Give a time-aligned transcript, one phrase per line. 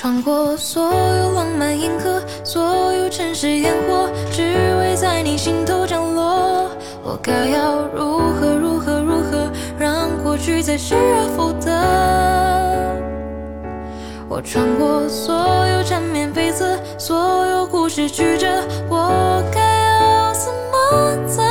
[0.00, 4.42] 穿过所有浪漫银河，所有城市烟火，只
[4.78, 6.70] 为在你心头降落。
[7.02, 11.72] 我该要如何如何如何，让过去再失而复得？
[14.28, 15.34] 我穿过所
[15.66, 18.46] 有缠绵悱恻，所有故事曲折，
[18.88, 21.47] 我该要怎么怎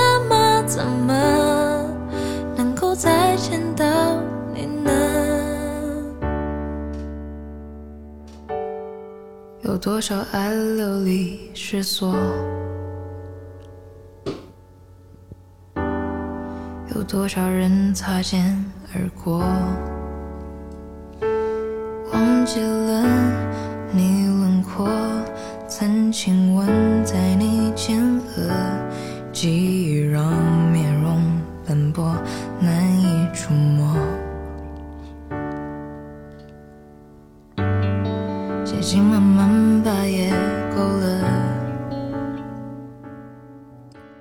[9.77, 12.16] 有多少爱流离失所？
[16.96, 19.37] 有多少人擦肩而过？
[22.12, 23.04] 忘记了
[23.91, 24.90] 你轮廓，
[25.68, 26.68] 曾亲吻
[27.05, 28.04] 在你前
[28.35, 28.49] 额，
[29.32, 30.34] 记忆让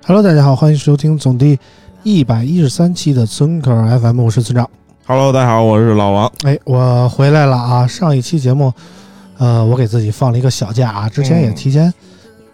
[0.08, 1.58] Hello，大家好，欢迎收听总第
[2.04, 4.70] 一百一十三期的村口 FM，我是村长。
[5.04, 6.30] Hello，大家好，我是老王。
[6.44, 7.84] 哎，我回来了啊！
[7.88, 8.72] 上一期节目，
[9.36, 11.92] 呃，我给自己放了一个小假啊，之前也提前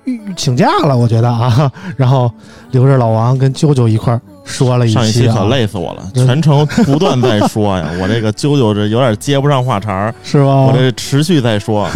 [0.05, 2.33] 预请假了，我觉得啊， 然后
[2.70, 10.62] 留着老王跟啾啾一块儿说了一上一期啊，可累死我了，嗯全程不断在说呀，我这个啾啾这有点接不上话茬儿， 是吧？
[10.66, 11.92] 我这持续在说，啊、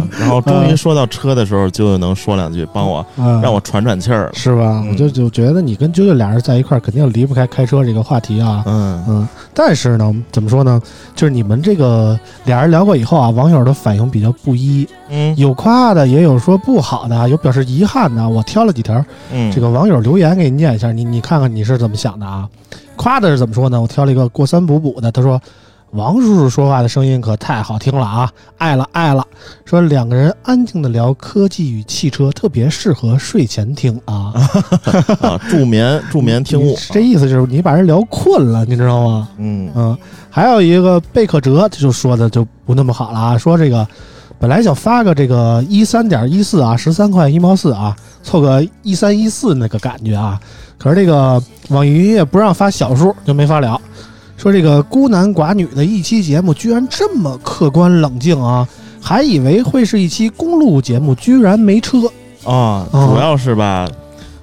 [0.18, 4.30] 然后终于说到车的时候，啾啾能说两句，帮我嗯，让我喘喘气儿了。
[4.34, 4.80] 是吧？
[4.84, 8.62] 嗯我就就觉得你跟啾啾俩人在一块儿，肯定离不开开车这个话题啊。
[8.66, 10.80] 嗯嗯，但是呢，怎么说呢？
[11.14, 18.28] 就是你们这个俩人聊过以后啊，网友的反应比较不一，嗯有夸的，也有说不好的，有表示遗憾的。
[18.28, 22.48] 我挑了几条嗯，这个网友留言给你念一下，你你看看你是怎么想的啊？
[22.94, 23.80] 夸的是怎么说呢？
[23.80, 25.40] 我挑了一个过三补补的，他说
[25.92, 29.26] 王叔叔说话的声音可太好听了啊，爱了爱了。
[29.64, 34.32] 说两个人安静的聊科技与汽车，特别适合睡前听啊。
[35.20, 39.28] 啊，助眠 助眠听物，这意思就是你把人聊困了，你知道吗？
[39.38, 39.98] 嗯嗯，
[40.30, 43.84] 还有一个贝克哲，这就说的就不那么好了啊，说这个
[44.38, 50.40] 本来想发个这个一三点一四啊，十三块一毛四啊，凑个一三一四那个感觉啊，
[50.82, 53.78] 可是这个网易云音乐不让发小数，就没发了。
[54.38, 58.66] 说这个孤男寡女的一期节目居然这么客观冷静啊，
[58.98, 61.98] 还以为会是一期公路节目，居然没车。
[62.44, 63.86] 啊，哦主要是吧。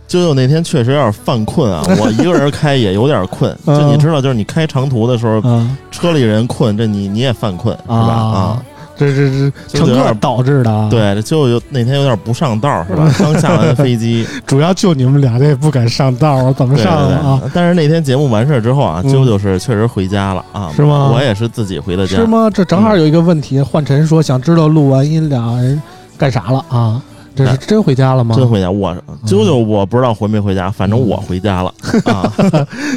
[0.08, 3.52] 啾啾那天确实有点犯困啊，我一个人开也有点困。
[3.66, 7.96] 就嗯你知道，就是你开长途的时候，嗯车里人困，这你你也犯困是吧？
[7.96, 8.64] 啊，
[8.98, 13.12] 这这这乘客导致的啊。，对，这啾啾那天有点不上道是吧？
[13.20, 17.40] 刚下完飞机， 主要就你们俩这不敢上道儿，怎么对上对啊？
[17.42, 17.52] 对。
[17.54, 22.26] 但是那天节目完事儿之后啊，嗯啾啾是确实回家了啊，是吗我也是自己回的家是。
[22.26, 22.50] 吗？
[22.54, 25.82] 这正好有一个问题，焕晨说想知道录完音俩人
[26.18, 27.02] 干啥了啊？
[27.36, 28.36] 这是真回家了吗？
[28.36, 28.92] 真回家，我
[29.28, 31.72] 啾啾我不知道回没回家，反正我回家了
[32.12, 32.34] 啊。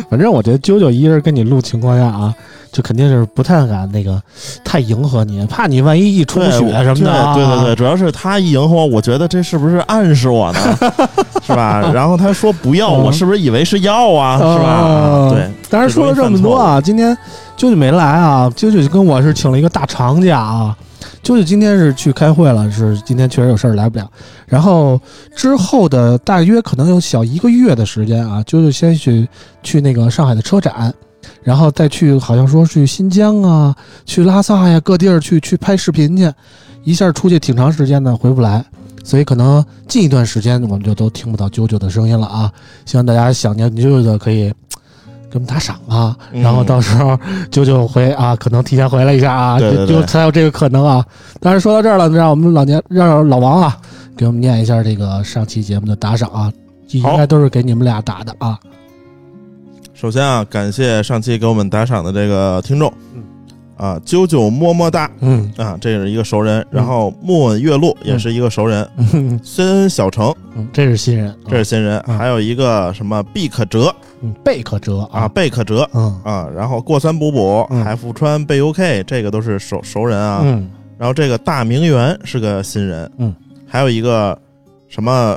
[0.09, 2.34] 反正我觉得啾啾一人跟你录情况下啊，
[2.72, 4.20] 就肯定是不太敢那个
[4.64, 7.34] 太迎合你，怕你万一一出对血什么的啊。
[7.34, 10.60] 对对对对，主要是他一迎合我，我觉得这是不是暗示我呢？
[11.42, 11.91] 是吧？
[11.92, 14.38] 然后他说不要，嗯我是不是以为是要啊？
[14.38, 15.31] 是吧？
[15.31, 17.16] 对，当然说了这么多啊，今天
[17.56, 20.76] 舅舅没来啊，舅舅跟我是请了一个大长假啊。
[21.22, 24.08] 舅舅今天是去开会了，是今天确实有事儿来不了。
[24.47, 24.98] 然后
[25.37, 29.28] 之后的大约可能有小一个月的时间啊，舅舅先去
[29.62, 30.92] 去那个上海的车展，
[31.42, 33.74] 然后再去好像说去新疆啊、
[34.04, 36.32] 去拉萨呀各地儿去去拍视频去，
[36.84, 38.64] 一下出去挺长时间的，回不来。
[39.02, 42.52] 所以可能近一段时间我们就都听不到啾啾的声音了啊！
[42.84, 44.52] 希望大家想念啾啾的可以
[45.31, 47.19] 给我们打赏啊，嗯然后到时候
[47.50, 51.04] 啾啾回啊，可能提前回来一下啊，对对对就才有这个可能啊。
[51.40, 53.76] 但是说到这儿了，让我们老年让老王啊
[54.14, 56.52] 给我们念一下这个上期节目的打赏啊，
[56.90, 58.58] 应该都是给你们俩打的啊。
[60.00, 62.91] 首先啊，感谢上期给我们打赏的这个听众。
[63.14, 63.23] 嗯，
[63.76, 65.11] 啊，啾啾么么哒。
[65.20, 65.52] 嗯。
[65.58, 66.67] 啊，这是一个熟人。
[66.70, 69.38] 然后木问月露也是一个熟人，嗯。
[69.44, 70.35] 孙小成。
[70.56, 73.94] 嗯，这是新人，这是新人，嗯还有一个什么毕可哲。
[74.23, 75.00] 嗯贝可哲。
[75.12, 75.87] 啊，，贝可哲。
[75.93, 76.19] 嗯。
[76.25, 77.85] 啊，然后过三补补、嗯。
[77.85, 80.41] 海富川、贝 UK，这个都是熟熟人啊。
[80.43, 80.70] 嗯。
[80.96, 83.37] 然后这个大名媛是个新人，嗯，
[83.67, 84.38] 还有一个
[84.88, 85.37] 什么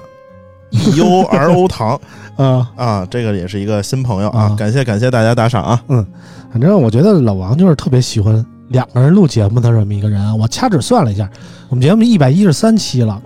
[0.73, 1.99] E U R O 糖
[2.35, 5.81] 啊，啊，这个也是一个新朋友啊啊，感谢感谢大家打赏啊。
[5.87, 6.05] 嗯
[6.51, 10.35] 反正我觉得老王就是特别喜欢两个人录节目的这么一个人啊。
[10.35, 11.29] 我掐指算了一下，
[11.69, 13.19] 我们节目一百一十三期了，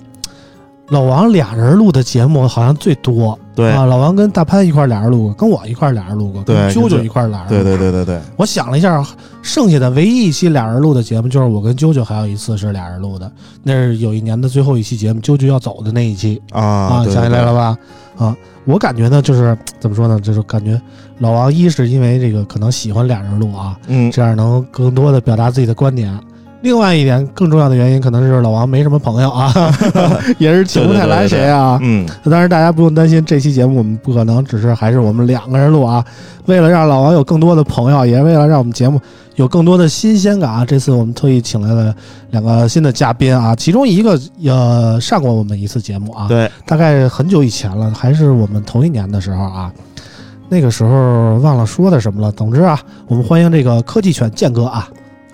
[0.89, 3.37] 老王俩人录的节目好像最多。
[3.57, 7.77] 对啊，老王跟大潘一块儿俩人录过，跟我一块儿俩人录过，对跟啾啾啾一块儿俩人录对过。
[7.77, 9.03] 对对对对，我想了一下，
[9.41, 13.31] 剩下的唯一一期俩人录的节目，就是我跟啾啾还有一次是俩人录的，
[13.63, 17.77] 那是有一年的最后一期节目，啾啾要走的那一期啊啊，对想起来了吧？
[18.17, 20.79] 啊，我感觉呢，就是怎么说呢，就是感觉
[21.17, 26.15] 老王一是因为这个可能喜欢俩人录啊，嗯，这样能更多的表达自己的观点。
[26.67, 29.53] 另外一点，更重要的原因可能是老王没什么朋友啊，
[30.37, 31.79] 也是请不太来谁啊。
[31.81, 36.03] 嗯，当然，大家不用担心，这期节目我们不可能只是还是我们两个人录啊。
[36.45, 38.99] 为了让老王有更多的朋友，也为了让我们节目
[39.35, 41.95] 有更多的新鲜感啊，这次我们特意请来了
[42.31, 49.71] 两个新的嘉宾啊，其中一个呃上过我们一次节目啊，对，大概很久以前了，还是我们同一年的时候啊。
[50.49, 52.31] 那个时候忘了说的什么了。
[52.33, 52.77] 总之啊，
[53.07, 54.87] 我们欢迎这个科技犬健哥啊，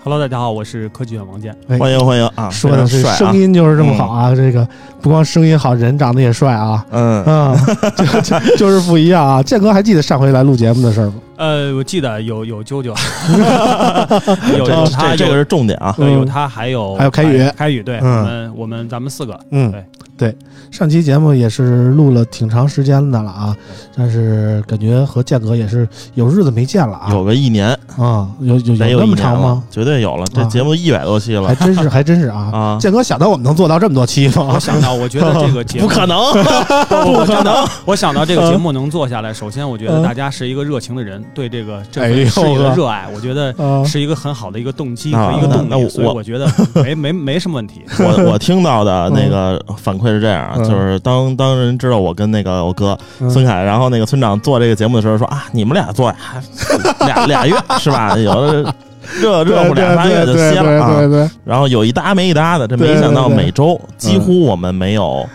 [0.04, 1.56] Hello，大家好，我是科技犬王健。
[1.66, 4.68] 哎欢迎欢迎啊，说的是非常帅啊声，音就是这么好啊，这个
[5.00, 6.84] 不光声音好，人长得也帅啊。
[6.90, 7.56] 嗯，嗯，
[7.96, 9.42] 就就就是不一样啊！
[9.42, 11.14] 健哥还记得上回来录节目的事儿吗？
[11.36, 12.88] 呃，我记得有有啾啾，
[14.58, 17.50] 有这有他这这个是重点啊，对有嗯他还有还有开宇。
[17.56, 18.14] 开宇对，嗯。
[18.14, 19.84] 我们我们咱们四个嗯，对。
[20.16, 20.32] 对，
[20.70, 23.56] 上期节目也是录了挺长时间的了啊，
[23.96, 27.08] 但是感觉和建哥也是有日子没见了啊。
[27.10, 29.64] 有个一年，啊，有有有那么有一年了长吗？？
[29.68, 30.44] 绝对有了，这啊。
[30.44, 31.48] 节目一百多期了。
[31.48, 32.48] 还真是 还真是啊！
[32.52, 34.52] 啊，健哥想到我们能做到这么多期吗？
[34.54, 34.60] 我？
[34.60, 36.16] 想到，我觉得这个节目不可，能，
[37.12, 37.66] 不可能。
[37.84, 40.00] 我想到这个节目能做下来，首先我觉嗯。
[40.00, 45.26] 得大家是一个热情的人，对这个这哎呦份事业的热爱，我觉得啊，是一个很好的一个动机啊。
[45.26, 46.48] 和一个动力，我所以我觉得
[46.82, 47.82] 没没没什么问题。
[47.98, 53.28] 我我 听到的那个反馈是这样就是当当人知道我跟那个我哥嗯。
[53.28, 56.16] 孙凯，然后那个村长做这个节目的时候说啊，你们俩做呀，
[57.04, 58.16] 俩俩月是吧？
[58.16, 58.74] 有的
[59.20, 60.94] 热热乎俩仨月就歇了啊。
[60.96, 65.26] 对，对然后有一搭没一搭的，这没想到每周几乎我们没有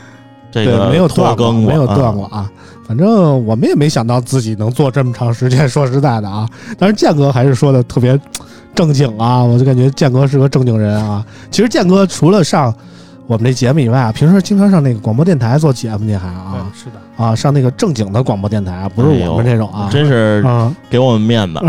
[0.52, 2.12] 这，个没有断更过，没有断啊。
[2.12, 2.50] 过啊。
[2.90, 6.50] 反正我们也没想到自己能做这么长时间，说实在的啊。
[6.76, 8.20] 但是建哥还是说的特别
[8.74, 11.24] 正经啊，我就感觉建哥是个正经人啊。
[11.52, 12.74] 其实建哥除了上
[13.30, 19.88] 我们这节目以外啊，平时经常上那个广播电台做节目去，还啊，是的，啊，上那个正经的广播电台啊，不是我们这种啊。
[19.92, 21.60] 真是啊，给我们面子，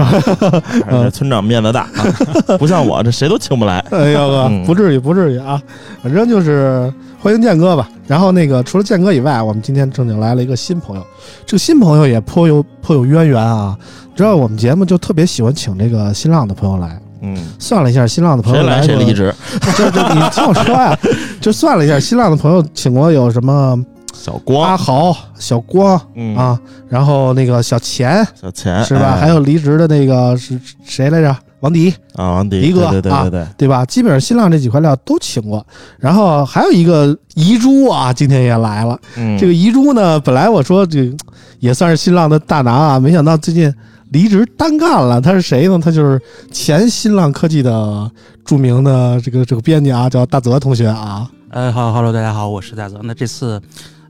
[0.88, 3.78] 这村长面子大，啊 不像我这谁都请不来。
[3.90, 5.60] 哎呦哥，嗯不至于，不至于啊，
[6.02, 6.90] 反正就是
[7.20, 7.86] 欢迎建哥吧。
[8.06, 11.06] 然后那个除了建哥以外，我们今天正经来了一个新朋友，
[11.44, 13.76] 这个新朋友也颇有颇有渊源啊。
[14.16, 19.34] 知道我们节目就特别喜欢请这个新浪的朋友来，嗯，算了一下，新浪的朋谁友谁来谁离，职。
[19.76, 20.98] 这这你听我说呀，
[21.42, 23.78] 就算了一下，新浪的朋友请过有什么
[24.12, 29.14] 小光，阿豪、小光嗯，啊，然后那个小钱小钱是吧？
[29.14, 31.34] 哎还有离职的那个是谁来着？
[31.60, 31.90] 王迪。
[32.14, 33.84] 啊，王迪，迪哥啊对对对对对，对吧？
[33.84, 35.64] 基本上新浪这几块料都请过，
[35.98, 38.98] 然后还有一个遗珠啊，今天也来了。
[39.16, 41.10] 嗯，这个遗珠呢，本来我说这
[41.58, 43.72] 也算是新浪的大拿啊，没想到最近
[44.10, 45.20] 离职单干了。
[45.20, 45.78] 他是谁呢？
[45.82, 46.20] 他就是
[46.52, 48.10] 前新浪科技的
[48.44, 51.28] 著名的这个这个编辑啊，叫大泽同学啊。
[51.50, 53.00] 呃，好，Hello，大家好，我是大泽。
[53.02, 53.60] 那这次，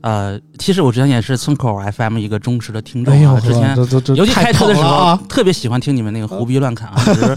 [0.01, 3.75] 呃，其实我之前也是村口 FM 一个忠实的听众啊，之前
[4.15, 5.19] 尤其开车的时候、啊！
[5.29, 7.35] 特别喜欢听你们那个胡逼乱侃啊， 就是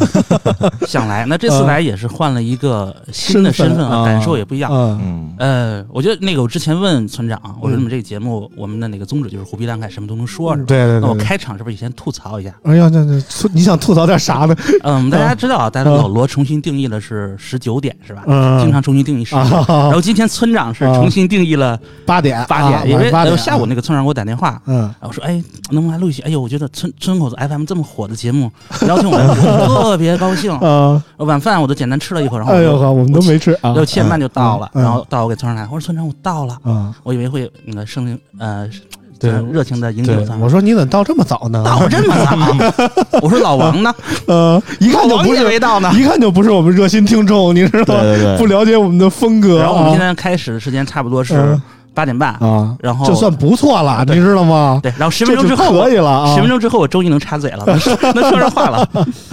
[0.87, 1.25] 想来。
[1.27, 4.71] 那这次来也是换了一个新的身份啊，啊感受也不一样。
[5.39, 10.67] 嗯我觉得那个我之前问村长，我说嗯你们这个节目，我们的那个宗旨就是胡逼乱侃，什么都能说，是吧？
[10.67, 11.01] 对对对对。
[11.01, 12.55] 那我开场是不是也先吐槽一下？
[12.65, 14.57] 哎呀，那那你想吐槽点啥呢？
[14.85, 18.23] 嗯，大家知道啊，大家老罗重新定义了是十九点是吧？
[18.27, 19.43] 嗯，经常重新定义时间。
[19.45, 25.33] 啊 然，后今天村长是重新定义了八点八点，啊因为下午那个村长给我打电话，嗯然后说哎
[25.71, 26.23] 能不能来录一期？
[26.23, 28.51] 哎呦，我觉得村村口子 FM 这么火的节目，
[28.87, 29.19] 邀请我
[29.83, 30.53] 特别高兴。
[30.59, 33.73] 啊，晚饭我都简单吃了一口，然后哎呦呵，我们都没吃啊。
[33.75, 38.69] 六七点半就到了，嗯嗯然后到我给村长来，我说村长我到了，啊，我以为会那个声音呃
[39.19, 40.41] 对热情的迎接对村，长。
[40.41, 41.63] 我说你怎么到这么早呢？
[41.65, 43.95] 到这么早， 我说老王呢？
[44.27, 45.91] 呃，一看就不是，没到呢。
[45.95, 48.03] 一看就不是我们热心听众，你知道吗？
[48.39, 51.63] 不了解我们的风格然后我们啊今天开始的时间差不多是嗯
[51.95, 54.81] 八点半，啊，然后就算不错了，你知道吗？
[54.83, 56.35] 对，然后十分钟之后可以了啊。
[56.35, 58.79] 十分钟之后，我终于能插嘴了，能说 能说上话了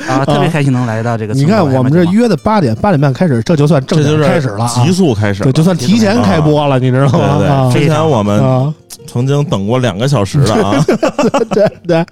[0.07, 0.23] 啊！
[0.25, 1.33] 特别开心能来到这个。
[1.33, 7.37] 你看我们这约的八点八点半开始，这就算正点这就是开始了啊急，速开始对，就算提前开播了，你知道吗？
[7.39, 8.71] 对对啊，之前我们啊，
[9.07, 10.75] 曾经等过两个小时的啊，
[11.49, 12.05] 对对，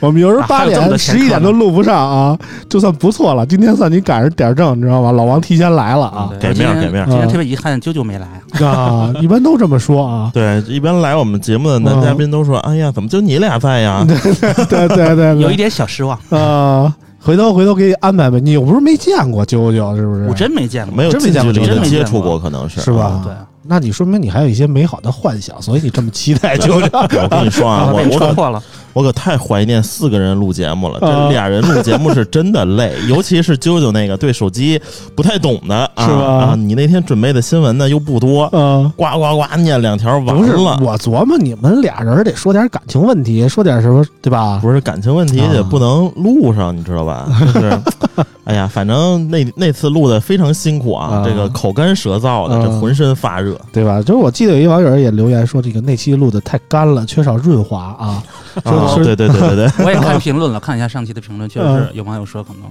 [0.00, 2.38] 我们有时候啊八点、十一点都录不上啊，
[2.70, 3.44] 就算不错了。
[3.44, 5.12] 今天算你赶上点儿正，你知道吗？
[5.12, 8.26] 老王提前来了啊对给面给面儿今天嗯特别遗憾，啾啾没来。
[8.66, 9.12] 啊！
[9.20, 10.30] 一般都这么说啊。
[10.34, 18.40] 对，一般来我们节目的男嘉宾都说：“哎呀，怎么就你俩在呀 对对对对，有一点小失望，啊，回头回头给你安排呗。
[18.40, 20.26] 你又不是没见过啾啾，是不是？
[20.28, 20.96] 我真没见？”过。
[20.96, 23.20] 没有真没见过近距离接触过，可能是是吧？
[23.24, 26.88] 对，那你说明你还有一些美好的幻想，所以你这么期待啾啾。
[27.22, 28.62] 我跟你说啊，我我可破了。
[28.92, 34.80] 我可太怀念四个人录节目了，啊这俩人录节目是真的累， 尤其是啾啾那个对手机
[35.14, 36.54] 不太懂的啊是吧啊！
[36.56, 40.76] 你那天准备的新闻呢又不多，嗯，呱呱呱念两条完不是，了。
[40.82, 44.58] 我琢磨你们俩人得说点感情问题，说点什么，对吧？
[44.60, 47.28] 不是感情问题啊也不能录上，你知道吧？
[47.54, 47.80] 就是，
[48.50, 53.58] 哎呀，反正那那次录的非常辛苦啊，啊这个口干舌燥的，啊这浑身发热。
[53.72, 54.00] 对吧？
[54.02, 58.22] 就是我记得有一网友也留言说，这个那期录的太干了，缺少润滑啊。
[58.64, 62.62] 说啊，是对对对对对， 我也看评论了，看一下上期的评论，确实有网友说可能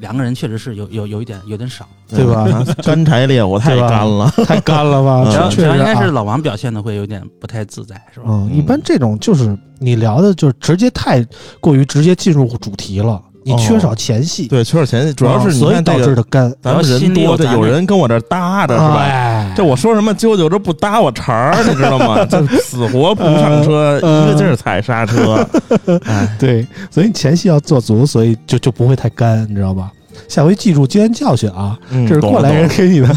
[0.00, 1.86] 两个人确实是有有有一点有点少。
[2.14, 4.30] 对吧 啊干柴烈火太干了。
[4.44, 5.22] 太干了吧？
[5.24, 8.26] 嗯主要确实主要应该是啊老王表现的会有点不太自在，是吧？
[8.28, 11.24] 嗯，一般这种就是你聊的，就是直接太
[11.58, 18.96] 过于直接进入主题了，你缺少前戏，对，缺少前戏，主要是所以导致的干，咱们人多，这有人跟我这搭着是吧？
[19.00, 22.24] 哎，这我说什么啾啾，这不搭我茬儿，你知道吗？
[22.30, 25.46] 这死活不上车，嗯一个劲儿踩刹车。
[26.06, 29.90] 哎，对，所以前戏要做足，所以就就不会太干，你知道吧？
[30.28, 33.08] 下回记住经验教训啊，嗯这是过来人给你的。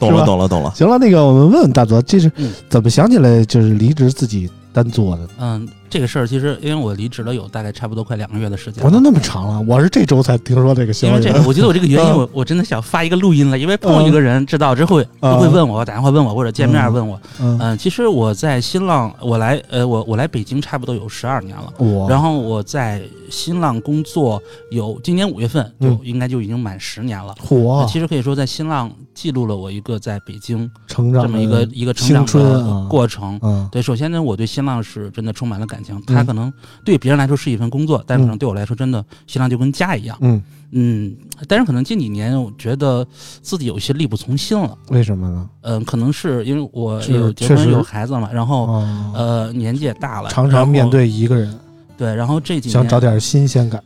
[0.00, 0.72] 懂了， 懂了，懂了，懂了。
[0.74, 5.28] 行了，那个我们问问大泽，这是嗯怎么想起来就是离职自己单做的？
[5.38, 11.06] 嗯，这个事儿其实因为我离职了有大概差不多快两个月的时间了，我都那么长了，我是这周才听说这个消息。
[11.08, 17.20] 因为这个， 我觉得我这个原因，嗯我我真的想发一个录音了，因为碰一个人知道之后嗯都会问我，打电话问我或者见面问我。
[17.38, 21.70] 嗯，嗯，其实我在新浪，我来呃，我我来北京差不多有十二年了。
[21.76, 27.34] 我然后我在新浪工作有今年五月份就嗯应该就已经满十年了。
[27.38, 33.38] 火那其实可以说在新浪记录了我一个在北京成长这么一个一个成长的啊过程。
[33.42, 36.00] 嗯对，首先呢，我对新浪是真的充满了感情。
[36.06, 36.52] 它嗯可能
[36.84, 40.16] 对别人来说是一份工作，但可能对我来说，真的新浪就跟家一样。
[40.20, 41.16] 嗯，嗯，
[41.48, 43.06] 但是可能近几年，我觉得
[43.42, 44.76] 自己有些力不从心了。
[44.88, 45.48] 为什么呢？
[45.62, 51.58] 嗯，可能是因为我有结婚有孩子嘛，然后哦，呃年纪也大了，常常面对一个人，
[51.96, 53.82] 对，然后这几年想找点新鲜感。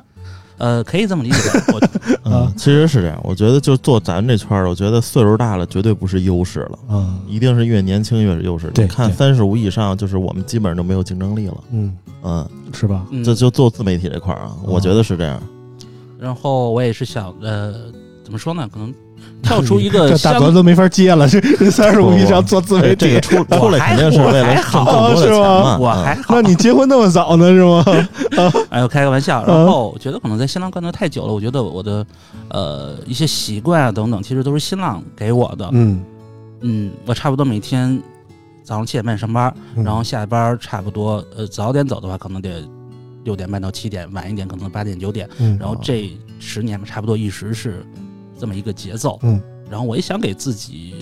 [0.59, 1.65] 呃，可以这么理解吧。
[1.75, 1.81] 我
[2.31, 3.21] 嗯，其实是这样。
[3.23, 8.69] 我觉得就做咱这圈儿，我觉得岁数大了绝对不是优势了，嗯一定是越年轻越是优势。
[8.75, 11.59] 对你看对三十五以上，就是我们基本上就没有竞争力了。
[11.73, 13.05] 嗯，嗯，是吧？
[13.11, 15.41] 嗯这就做自媒体这块儿啊，我觉得是这样。
[16.19, 17.75] 然后我也是想呃，
[18.25, 18.69] 怎么说呢？
[18.73, 18.93] 可能
[19.43, 25.79] 跳出一个 大相泽都没法接了，这这三十五以上做自媒体哎这个，出 出来肯定是为了挣更多的钱嘛。
[25.79, 27.85] 我嗯还好那，你结婚那么早呢，是吗？
[28.71, 29.43] 哎呦，开个玩笑。
[29.47, 32.05] 嗯然后我觉得可能在新浪干的太久了，我觉得我的
[32.51, 35.69] 呃一些习惯啊等等，其实都是新浪给我的。
[35.73, 36.03] 嗯，
[36.61, 38.01] 嗯，我差不多每天
[38.65, 42.63] 早上七点半上班，嗯然后下班差不多呃早点走的话，可能得
[43.25, 45.29] 六点半到七点，晚一点可能八点九点。
[45.39, 47.85] 嗯，然后这十年吧，差不多一直是
[48.39, 49.19] 这么一个节奏。
[49.23, 49.41] 嗯，
[49.71, 50.95] 然后我也想给自己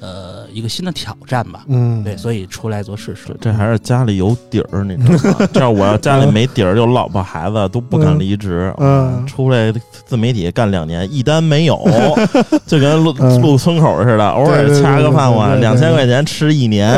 [0.00, 1.64] 呃一个新的挑战吧。
[1.68, 3.34] 嗯，对，所以出来做试试这。
[3.50, 5.48] 这还是家里有底儿，你知道吗？
[5.52, 8.74] 这样我要家里没底儿，有老婆孩子都不敢离职。
[8.78, 9.72] 嗯出来
[10.04, 11.78] 自媒体干两年，一单没有，
[12.66, 16.92] 就跟路嗯路村口似的，偶尔掐个饭碗，两千块钱吃一年。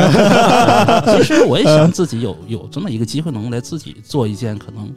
[1.07, 4.91] 其实我也想自己有有这么一个机会，能来自己做一件可能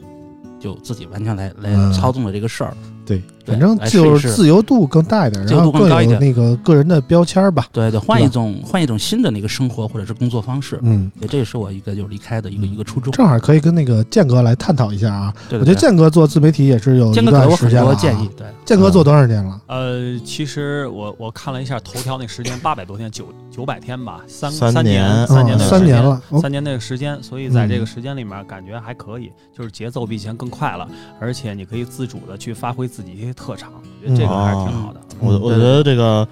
[0.58, 2.74] 就自己完全来来嗯操纵的这个事儿。
[3.08, 7.66] 对，反正就是自由度更大一点，自由然后更有度更高一点那个个人的标签吧。
[7.72, 10.78] 对对，换一种换一种新的那个生活或者是工作方式。
[10.82, 13.10] 嗯，对，这也是我一个就是离开的一个一个初衷。
[13.12, 15.32] 正好可以跟那个建哥来探讨一下啊。
[15.48, 18.28] 对，我觉得建哥做自媒体也是有一建哥给段我很时间了建议。
[18.36, 19.58] 对，建哥做多少年了？
[19.68, 30.86] 呃，其实我我看了一下头条那时间，八百多天，九九百天吧，三三三年三年三年了，哦三年那个时间，所以在这嗯个时间里面感觉还可以，就是节奏比以前更快了，
[31.18, 33.70] 而且你可以自主的去发挥自己一些特长，
[34.02, 34.98] 我觉得这个还是挺好的。
[34.98, 36.26] 嗯我我觉得这个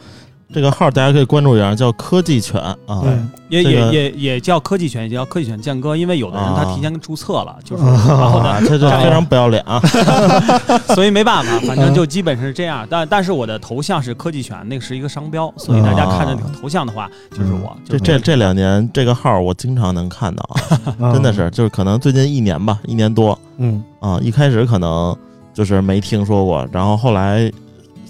[0.53, 2.77] 这个号大家可以关注一下，叫科技犬啊。
[3.03, 3.17] 对
[3.49, 9.81] 也这个也也也叫科技犬，也叫科技犬建哥，因为有的人他提前注册了，就是啊然后啊，呢，这就 非常不要脸啊！
[10.95, 12.87] 所以没办法，反正就基本是这样。
[12.89, 17.77] 但但是我的头像是科技犬，那个是一个商标，所以大家看着头像的话，就是我。
[17.85, 25.17] 这这这两年这个号我经常能看到啊，啊真的是，就是可能最近一年吧，一年多嗯啊，一开始可能
[25.57, 27.51] 就是没听说过，然后后来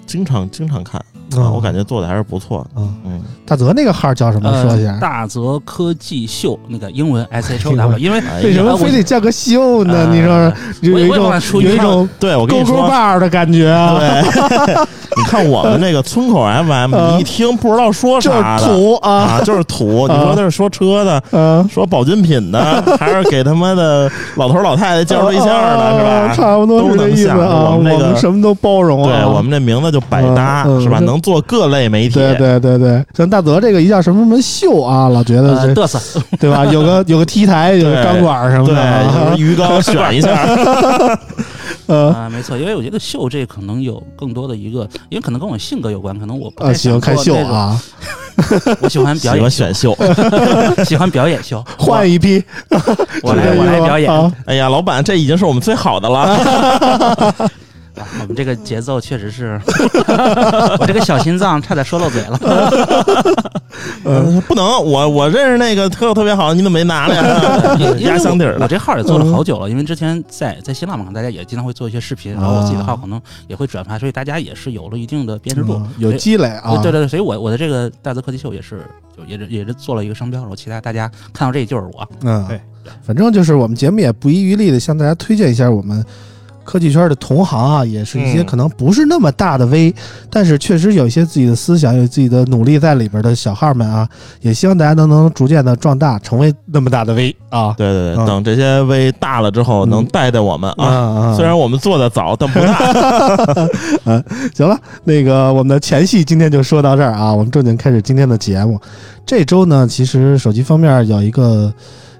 [0.05, 1.01] 经常经常看。
[1.35, 2.81] 嗯我感觉做的还是不错的。
[2.81, 4.49] 嗯，嗯，大泽那个号叫什么？
[4.63, 4.99] 说一呃，下。
[4.99, 9.93] 大泽科技秀那个英文 S H O W，因为哎为什么非得叫个秀呢？
[9.93, 14.75] 呃你说有一种有一种对我跟勾勾你说，把的感觉啊，对，
[15.17, 20.07] 你看我们那个村口 FM，嗯你一听不知道说就是啥的土啊，啊，就是土。
[20.07, 22.59] 你说那是说车的，嗯，说保健品的，
[22.99, 26.09] 还是给他妈的老头老太太介绍对象的，是吧？
[26.09, 27.69] 啊差不多是这意思都能啊。
[27.71, 29.09] 我们那个什么都包容啊。
[29.21, 30.97] 对我们这名字就百搭，是吧？
[31.01, 32.15] 嗯嗯能做各类媒体。
[32.15, 36.65] 对对对对，像大泽这个一叫什么什么秀啊，老觉得嘚瑟，对吧？
[36.71, 40.37] 有个有个 T 台，有个钢管什么，的鱼缸选一下。
[41.87, 47.81] 呃啊，没错，因为我觉得秀这可能有更多的一个，因为可能跟我性格有关，可能我不呃，太喜欢看秀啊，
[48.81, 49.97] 我喜欢表演秀，选秀，
[50.83, 52.43] 喜欢表演秀，换一批，
[53.23, 54.11] 我来我来表演。
[54.11, 57.49] 啊哎呀，老板，这已经是我们最好的了。
[57.99, 59.59] 啊 我们这个节奏确实是，
[60.79, 62.39] 我这个小心脏差点说漏嘴了。
[64.03, 67.75] 嗯， 不能，我我认识那个特特别好，你怎么没拿来呀？
[67.79, 68.59] 因为压箱底儿了。
[68.63, 75.87] 我这号也做了好久了，因为之前在在新浪网上，大家也经常会做一些视频，然后我自己的号可能也会转发，所以大家也是有了一定的辨识度嗯。
[75.97, 78.81] 有积累啊，对对对，所以我我的这个大泽科技秀也是
[79.15, 82.07] 就也是也是做了一个商标，然后其他大家看到这就是我。
[82.21, 82.59] 嗯，对，
[83.05, 86.03] 反正就是我们节目也不遗余力的向大家推荐一下我们
[86.67, 89.95] 科技圈的同行啊，也是一些嗯可能不是那么大的 V，、
[90.29, 94.05] 但是确实有一些自己的思想、有自己的努力在里边的小号们啊，
[94.41, 97.73] 也希望大家都能逐渐的壮大，成为那么大的 V 啊。
[97.77, 100.85] 对对对，嗯等这些 V 大了之后，嗯能带带我们啊。
[100.85, 102.77] 啊虽然我们做的早，但不大。
[104.03, 104.21] 嗯
[104.53, 108.77] 行了，那个我们的前戏今天就说到这儿啊，我们正经开始今天的节目。
[109.25, 111.73] 这周呢，其实手机方面有一个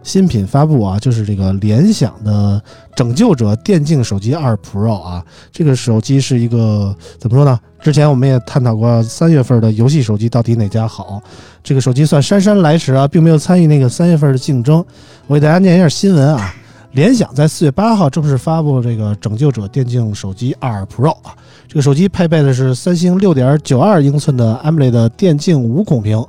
[0.07, 2.61] 新品发布啊，就是这个联想的
[2.95, 5.21] 拯救者电竞手机二 Pro 啊。
[5.51, 7.59] 这个手机是一个怎么说呢？
[7.81, 11.21] 之前我们也探讨过三月份的游戏手机到底哪家好。
[11.61, 14.83] 这个手机算姗姗来迟啊，并没有参与那个三月份的竞争。
[15.27, 16.55] 我给大家念一下新闻啊。
[16.93, 21.35] 联想在四月八号正式发布这个拯救者电竞手机二 Pro 啊，
[21.67, 26.25] 这个手机配备的是三星六点九二英寸的 AMOLED 电竞无孔屏，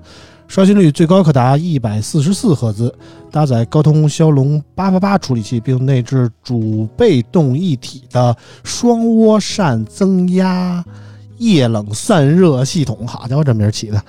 [0.49, 2.93] 刷新率最高可达一百四十四赫兹，
[3.31, 10.83] 搭载高通骁龙八八八处理器，并内置主被动一体的双涡扇增压
[11.37, 13.07] 液冷散热系统。
[13.07, 14.03] 好家伙，这名起的！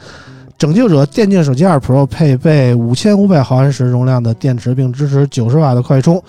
[0.58, 6.24] 拯救者电竞手机二 Pro 配备五千五百毫安时容量的电池，并支持九十瓦的快充。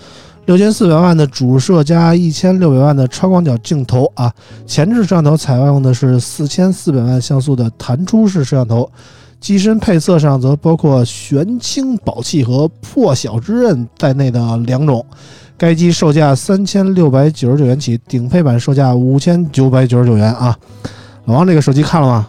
[0.45, 4.29] 六千四百万的主摄加一千六百万的超广角镜头啊，
[4.67, 8.89] 前置摄像头采用的是四千四百万像素的弹出式摄像头，
[9.41, 15.03] 机身配色上则包括玄清宝器和破晓之刃在内的两种。
[15.57, 20.55] 该机售价三千六百九十九元起，顶配版售价五千九百九十九元啊。
[21.25, 22.27] 老王，这个手机看了吗？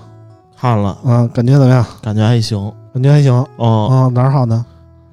[0.58, 1.84] 看了，啊，感觉怎么样？
[2.02, 2.72] 感觉还行。
[2.92, 4.64] 感觉还行哦，啊，哪儿好呢？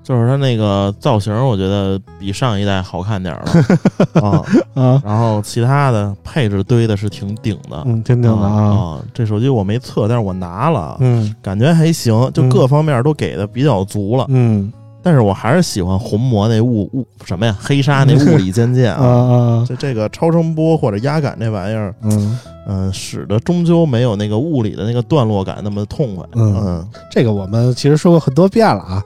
[0.10, 4.44] 就是它那个造型，我觉得比上一代好看点儿了 啊。
[4.74, 9.00] 啊，然后其他的配置堆的是挺顶的，嗯，挺顶的啊，啊。
[9.14, 14.26] 这手机我没测，但是我拿了，嗯感觉还行，就嗯各方面都给的比较足了。
[14.30, 22.40] 嗯但是我还是喜欢红魔那物物什么呀，黑鲨那物理键键 啊就这个超声波或者压感这玩意儿，嗯。
[22.72, 26.24] 嗯、使得终究没有那个物理的那个段落感那么痛快。
[26.36, 29.04] 嗯嗯这个我们其实说过很多遍了啊。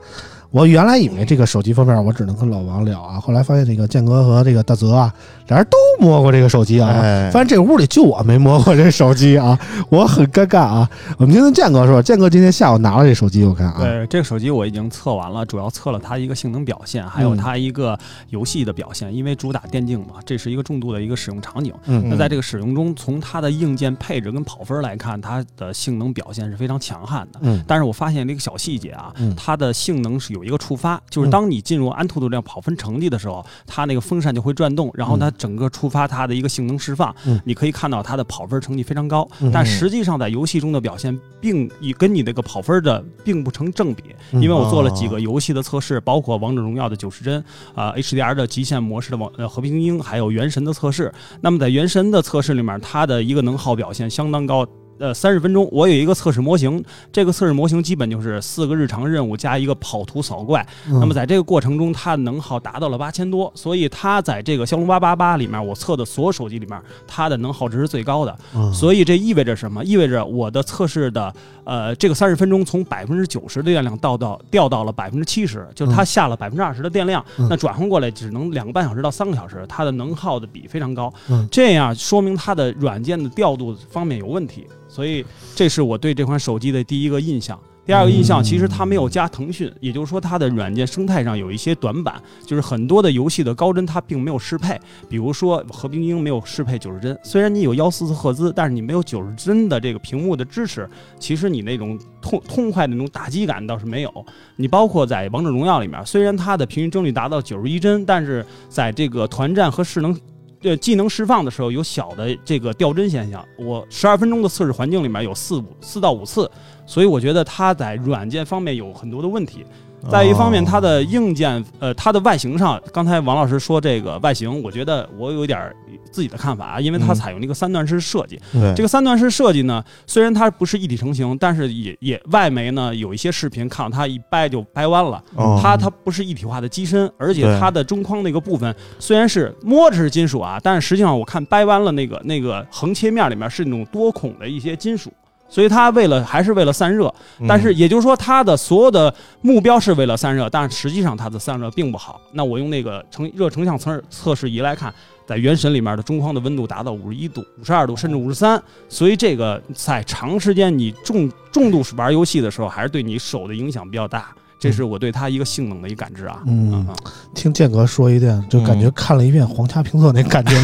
[0.54, 5.12] 我原来以为这个手机方面我只能跟老王聊啊，后来发现这个建哥和这个大泽啊，
[5.48, 6.90] 俩人都摸过这个手机啊。
[6.90, 9.58] 哎发现这屋里就我没摸过这手机啊，
[9.90, 10.88] 我很尴尬啊。
[11.18, 17.98] 我们听听建哥说，建哥今天下午拿了这手机，我看啊，对，这个手机我已经测完了，主要测了它一个性能表现，还有嗯它一个
[18.30, 19.12] 游戏的表现。
[19.12, 21.74] 因为主打电竞嘛，这是一个重度的一个使用场景。
[21.86, 27.40] 嗯那在这个使用中，从它的硬件配置跟跑分来看，它的性能表现是非常强悍的。
[27.42, 37.14] 嗯但是我发现了一个小细节啊，嗯它的性能是有一个触发，就是嗯当你进入安兔兔这样跑分成绩的时候，它那个风扇就会转动，然后它整个触发它的一个性能释放。
[37.26, 44.04] 嗯你可以看到它的跑分成绩非常高，嗯但实际上在游戏中的表现并与跟你这个跑分的并不成正比。
[44.32, 47.42] 嗯因为我做了几个游戏的测试，包括王者荣耀的九十帧，
[47.74, 51.12] 啊、HDR 的极限模式的网呃和平精英，还有原神的测试。
[51.40, 54.66] 那么在原神的测试里面，它的一个能耗表现相当高。
[54.98, 60.66] 呃，三十分钟，我有一个测试模型，这个测试模型基本就是四个日常任务加一个跑图扫怪。
[60.88, 68.38] 嗯那么在这个过程中，它的能耗达到了八千多，所以它在这个骁龙八八八里面，我测的所有手机里面，它的能耗值是最高的。
[68.54, 69.84] 嗯所以这意味着什么？
[69.84, 81.12] 意味着我的测试的呃这个三十分钟从百分之九十的电量到到掉到了百分之七十，就是它下了百分之二十的电量，嗯那转换过来只能两个半小时到三个小时，它的能耗的比非常高。
[81.28, 84.66] 嗯这样说明它的软件的调度方面有问题。
[84.86, 87.58] 所以这是我对这款手机的第一个印象。
[87.86, 92.14] 第二个印象，其实它没有加腾讯，也就是说它的软件生态上有一些短板，
[92.46, 104.26] 就是很多的游戏的高帧它并没有适配，比如说《和平精英》没有适配九十帧，虽然你有幺四四赫兹，但是你没有九十帧的这个屏幕的支持，其实你那种痛痛快的那种打击感倒是没有。
[104.56, 110.18] 你包括在《王者荣耀》里面，虽然它的平均帧率达到九十一帧，但是在这个团战和势能。
[110.64, 116.50] 呃，技能释放的时候有小的这个掉帧现象，我十二分钟的测试环境里面有四五四到五次，
[116.86, 119.62] 所以我觉得它在软件方面有很多的问题。
[120.10, 125.74] 再一方面，它的硬件，呃，它的外形上，刚才王老师说这个外形，我觉得我有点儿
[126.10, 128.40] 自己的看法啊，因为它嗯采用了一个三段式设计。
[128.52, 135.22] 对这个三段式设计呢，虽然它不是一体成型，但是也也外媒呢有一些视频看到它一掰就掰弯了。
[135.34, 145.12] 哦它它不是一体化的机身，而且它的中框那个部分虽然是摸着是金属啊，但是实际上我看掰弯了那个那个横切面里面是那种多孔的一些金属。
[145.48, 152.20] 所以它为了还是为了散热，嗯但是也就是说，它的所有的目标是为了散热，但是实际上它的散热并不好。
[152.32, 154.92] 那我用那个成热成像测测试仪来看，
[155.26, 164.34] 在原神里面的中框的温度达到五十一度、五十二度，甚至五十三，所以这个在长时间你重重度玩游戏的时候，还是对你手的影响比较大。
[164.58, 166.40] 这是我对它一个性能的一个感知啊。
[166.46, 166.72] 嗯。
[166.88, 166.94] 啊
[167.34, 170.54] 听建哥说一遍，就感觉嗯看了一遍皇家评测那感觉，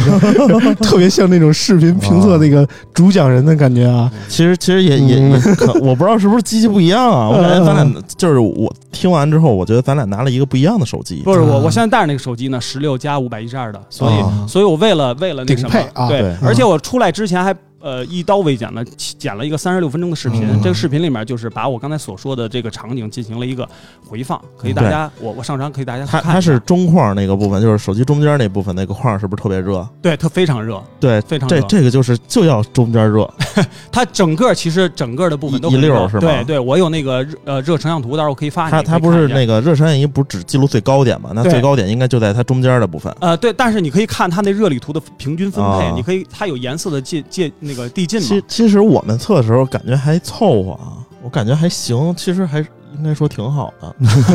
[0.49, 4.11] 就 特别像那种视频评测那个主讲人的感觉啊。
[4.29, 7.29] 其实其实也也也可，我不知道是不是机器不一样啊。
[7.31, 11.23] 我感觉咱俩就是我听完之后，我觉得咱俩拿了一个不一样的手机。
[11.25, 14.47] 不是我，啊我现在带着那个手机呢，十六加五百一十二的，所以，啊。
[14.49, 23.69] 所以我为了为了那什么对，而且我出来之前还呃一刀未剪的剪了一个三十六分钟的视频，嗯这个视频里面就是把我刚才所说的这个场景进行了一个
[24.07, 29.87] 回放，可以大家我我上传可以大家看它它是中框那个部分，就是手机中间那部分那个框是不是特别热？
[30.03, 33.29] 对它非常热，对，非常热这个就是就要中间热。
[33.93, 38.71] 它整个其实整个的部分都一溜是吧对对，我有那个热呃热成像图，到时候可以发你。
[38.71, 39.61] 它它不是那个。
[39.61, 41.33] 热成像仪不是只记录最高点吗？
[41.35, 43.15] 那最高点应该就在它中间的部分。
[43.21, 48.27] 呃，对，但是你可以看它那热力图的平均分配，啊你可以它有颜色的界界那个递进嘛。
[48.27, 52.59] 其，其实我们测的时候感觉还凑合啊，我感觉还行，其实还
[52.97, 53.87] 应该说挺好的。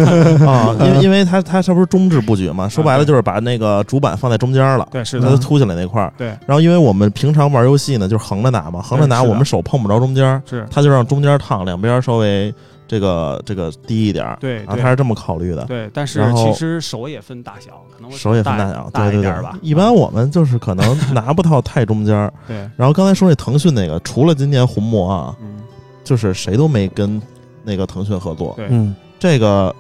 [0.48, 5.28] 啊，因为 因为它它它不是中置布局嘛，说白了就是把那个主板放在中间了，对，是的。
[5.28, 6.12] 它就，凸起来那块儿。
[6.18, 12.54] 对，然后因为我们平常玩游戏呢，就是横着拿嘛，横着拿我们手碰不着中间，是，它就让中间烫，两边稍微
[12.88, 14.32] 这个这个低一点儿。
[14.32, 15.66] 啊，对啊，他是这么考虑的。
[15.66, 19.58] 对，但是其实手也分大小，可能会手也分大大小，大对对对一点儿吧。
[19.62, 22.32] 一般我们就是可能 拿不到太中间儿。
[22.48, 25.58] 对，然后刚才说那腾讯那个，除了今年红魔啊，嗯，
[26.04, 27.22] 就是谁都没跟
[27.64, 28.54] 那个腾讯合作。
[28.58, 29.74] 对嗯这个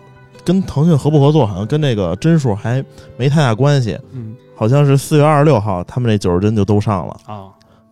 [0.43, 2.83] 跟腾讯合不合作，好像跟这个帧数还
[3.17, 3.99] 没太大关系。
[4.11, 7.43] 嗯好像是四月二十六号，他们那九十帧就都上了啊，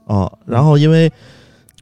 [0.08, 0.32] 啊。
[0.46, 1.12] 然后因为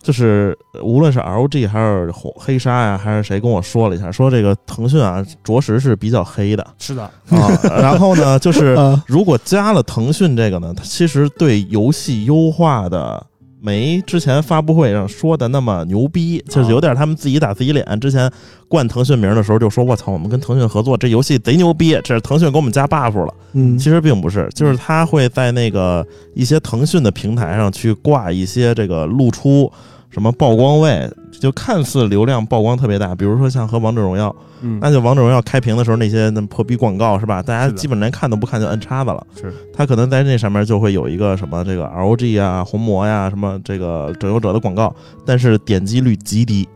[0.02, 7.50] 就是无论是 LG 还是红黑鲨呀、还是谁跟我说了一下，说这个腾讯啊，着实是比较黑的是的，啊。
[7.64, 13.24] 然后呢，就是啊如果加了腾讯这个呢，它其实对游戏优化的
[13.64, 18.00] 没之前发布会上说的那么牛逼，就是有点他们自己打自己脸。
[18.00, 18.30] 之前
[18.68, 29.72] 冠腾讯名的时候就说：“我操，我们跟腾讯合作，这游戏贼牛逼，这是腾讯给我们加 buff 了。”嗯，其实并不是，就是他会在那个一些腾讯的平台上去挂一些这个露出
[30.10, 31.08] 什么曝光位，
[31.42, 37.42] 就看似流量曝光特别大，比如说像和王者荣耀，嗯，那就王者荣耀开屏的时候那些那破逼广告是吧？
[37.42, 39.26] 大家基本连看都不看就摁叉子了。
[39.36, 46.70] 是他可能在那上面就会有一个什么这个 ROG 啊、红魔呀、什么这个拯救者的广告，但是点击率极低。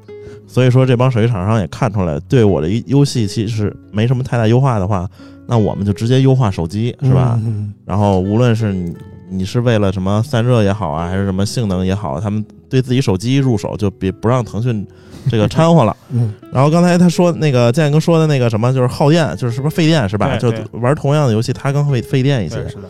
[0.48, 5.08] 所以说这帮手机厂商也看出来，对我的游戏其实没什么太大优化的话，
[5.46, 7.40] 那我们就直接优化手机是吧？
[7.46, 8.96] 嗯然后无论是你
[9.30, 14.86] 你是为了什么散热也好啊，还是什么性能也好，他们对自己手机入手就别不让腾讯
[15.30, 15.96] 这个掺和了。
[16.12, 20.38] 嗯然后刚才他说那个建哥说的那个什么，就是耗电，就是是不是费电是吧？
[20.38, 22.56] 就玩同样的游戏，它更费费电一些。
[22.70, 22.90] 是的，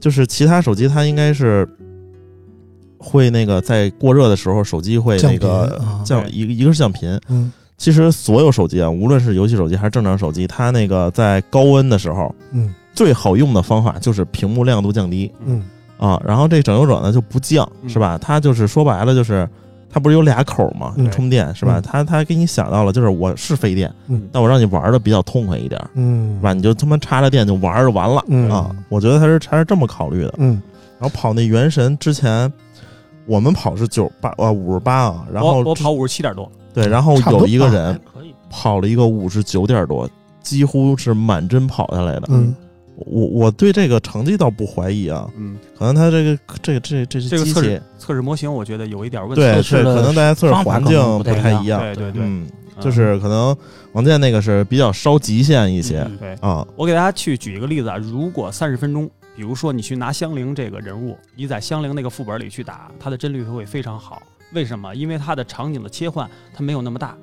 [0.00, 1.68] 就是其他手机它应该是
[2.98, 7.18] 会那个在过热的时候，手机会那个降一个一个是降频。
[7.28, 15.30] 嗯其实所有手机啊，无论是游戏手机还是正常手机，它那个在高温的时候，嗯最好用的方法就是屏幕亮度降低。
[15.44, 15.60] 嗯
[15.98, 18.18] 啊，然后这拯救者呢就不降，嗯是吧？
[18.20, 19.48] 它就是说白了就是，
[19.90, 20.94] 它不是有俩口吗？
[20.96, 21.78] 嗯充电是吧？
[21.78, 26.52] 嗯它它给你想到了，就是我是费电，嗯但我让你玩的比较痛快一点，嗯，是吧？
[26.52, 28.70] 你就他妈插着电就玩就完了、嗯啊！
[28.88, 30.34] 我觉得他是他是这么考虑的。
[30.38, 30.60] 嗯
[31.00, 32.50] 然后跑那原神之前，
[33.26, 40.08] 我们跑是九八啊五十八啊，然后我我跑五十七点多，对，然后有一个人可以，跑了一个五十九点多，
[40.40, 42.22] 几乎是满帧跑下来的。
[42.28, 42.54] 嗯
[42.96, 49.36] 我我对这个成绩倒不怀疑啊，嗯，可能它这个这个这这这个测机器试测试模型，我觉得有一点问题。
[49.36, 51.80] 对对，测试的可能大家测试环境不太一样。
[51.80, 52.42] 对对对，
[52.80, 53.56] 就是可能
[53.92, 56.34] 王健那个是比较烧极限一些嗯对。
[56.40, 64.22] 啊，我给大家去举一个例子啊，如果三十分钟，比如说你去拿香菱这个人物，你在香菱那个副本里去打，它的帧率会非常好。
[64.52, 64.94] 为什么？
[64.94, 67.16] 因为它的场景的切换它没有那么大，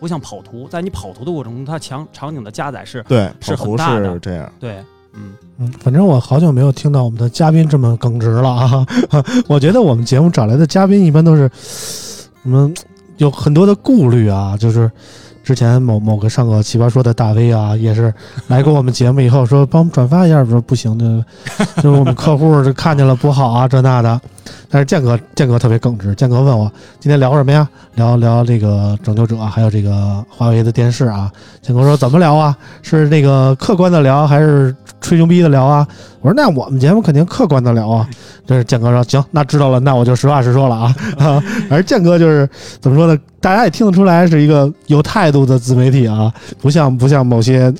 [0.00, 4.52] 不像跑图，在你跑图的过程中，它强场景的加载是对，是很大的是这样。
[4.58, 4.82] 对，
[5.14, 8.86] 嗯，嗯，反正我好久没有听到我们的嘉宾这么耿直了啊！
[9.46, 11.50] 我觉得我们节目找来的嘉宾一般都是，
[12.44, 12.72] 我们
[13.18, 14.90] 有很多的顾虑啊，就是
[15.44, 18.12] 之前某某个上过奇葩说的大 V 啊，也是
[18.46, 21.24] 来过我们节目以后说帮我们转发一下，说不行，的
[21.76, 24.20] 就是我们客户这看见了不好啊，这那的。
[24.68, 27.68] 但是建哥建哥特别耿直，建哥问我今天聊什么呀？
[27.94, 31.30] 聊聊这个拯救者，还有这个华为的电视啊。
[31.60, 32.56] 建哥说怎么聊啊？
[32.82, 35.86] 是那个客观的聊，还是吹牛逼的聊啊？
[36.20, 38.08] 我说那我们节目肯定客观的聊啊。
[38.46, 40.96] 这是建哥说行，那知道了，那我就实话实说了啊。
[41.18, 42.48] 啊，而建哥就是
[42.80, 43.18] 怎么说呢？
[43.40, 47.72] 大家也听得出来是一个有态度的自媒体啊，不像不像某些，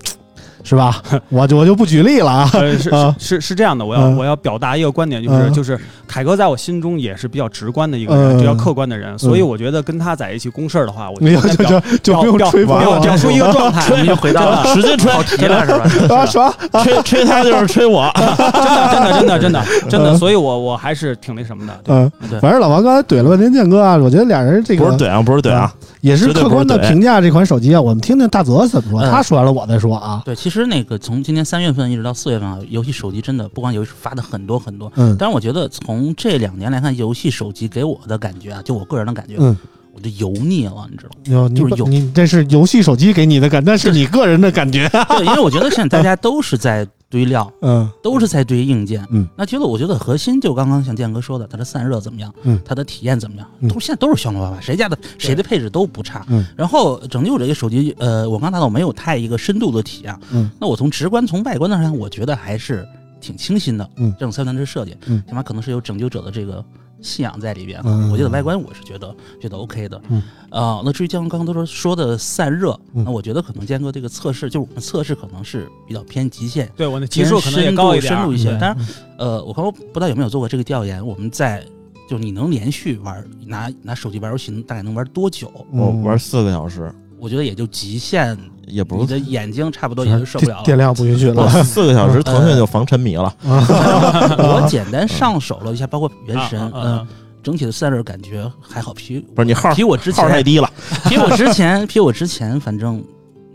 [0.65, 1.03] 是吧？
[1.29, 2.51] 我就我就不举例了啊。
[2.55, 3.15] 呃，是啊。
[3.19, 4.17] 是是是这样的，我要嗯。
[4.17, 5.53] 我要表达一个观点，就是嗯。
[5.53, 8.39] 就是凯哥在我心中也是比较直观的一个人，嗯。
[8.39, 12.85] 比较客观的人，所以我觉得跟他在一起公事儿的话，我没有就应该表就就不用表吹捧了。
[12.85, 15.73] 表表述一个状态，我们又回到了使劲吹跑题了是
[16.09, 16.55] 吧？
[16.83, 21.73] 吹吹他就是吹我， 真的真的真的真的 真的，所以我我还是挺那什么的。
[21.85, 27.81] 对反正老王刚才怼了半天建哥啊，我觉得俩人这个不是怼啊，不是怼啊，也是客观的评价这款手机啊。
[27.81, 30.21] 我们听听大泽怎么说，嗯他说完了我再说啊。
[30.25, 39.57] 对，其实那个从今年三月份一直到四月份啊，游戏手机真的不光游戏发的很多很多，嗯但是我觉得从这两年来看，游戏手机给我的感觉啊，就我个人的感觉，嗯，
[39.95, 41.49] 我就油腻了，你知道吗？
[41.55, 44.89] 就是油你这是游戏手机给你的感，那是你个人的感觉。
[44.89, 49.07] 对，因为我觉得现在大家都是在堆料，嗯都是在堆硬件。
[49.11, 52.35] 嗯，那其实我觉得核心就刚刚像建哥说的，它的散热怎么样？
[52.45, 53.47] 嗯它的体验怎么样？
[53.61, 56.25] 嗯都现在都是骁龙八八，谁家的谁的配置都不差。
[56.31, 60.19] 嗯，然后拯救者这个手机，呃，我刚拿到没有太一个深度的体验。
[60.33, 62.89] 嗯，那我从直观从外观上看，我觉得还是
[63.21, 63.87] 挺清新的。
[63.97, 66.65] 嗯这种三段式设计，嗯起码可能是有拯救者的这个
[67.03, 67.81] 信仰在里边。
[67.85, 70.01] 嗯我觉得外观我是觉得觉得 OK 的。
[70.09, 76.71] 嗯，啊、那至于建哥刚刚都说说的散热，嗯那我觉得可能建哥这个测试，就是我们测试可能是比较偏极限。
[76.77, 78.51] 对我那级数可能也高一点，深入一些。
[78.51, 78.87] 对当然，
[79.19, 81.65] 呃，我刚刚不知道有没有做过这个调研，我们在
[82.09, 85.51] 就你能连续玩拿拿手机玩游戏，大概能玩多久？
[85.73, 88.37] 我玩四个小时我觉得也就极限，
[88.73, 89.01] 也不是。
[89.03, 90.65] 你的眼睛差不多也就受不了了。
[90.65, 91.49] 电量不允许了。
[91.65, 93.33] 四个小时，腾讯就防沉迷了。
[93.45, 97.09] 我简单上手了一下，包括原神，啊啊啊嗯，
[97.43, 100.71] 整体的散热感觉还好，比不是你号比我之前，号太低了，
[101.09, 103.03] 比我之前，比我之前，反正。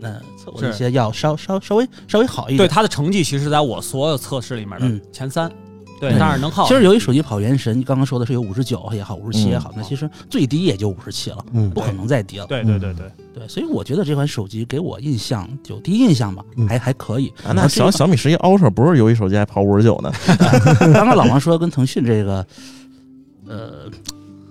[0.00, 2.58] 呃，测过一些要稍稍稍微稍微好一点。
[2.58, 5.48] 对他的成绩，其实在我所有测试里面嗯的前三。
[5.48, 5.56] 对，
[6.00, 6.66] 对当然能耗。
[6.66, 12.46] 其实由于手机跑原神，你刚刚说的是有五十九也好，五十七也好，嗯那其实最低也就五十七了，嗯不可能再低了。
[12.46, 17.28] 对对对对，对，所以我觉得这款手机给我印象就第一印象吧，嗯还还可以。
[17.44, 20.12] 啊那小小米十一 Ultra 不是游戏手机还跑五十九呢？
[20.80, 22.46] 刚刚老王说跟腾讯这个，
[23.46, 23.90] 呃，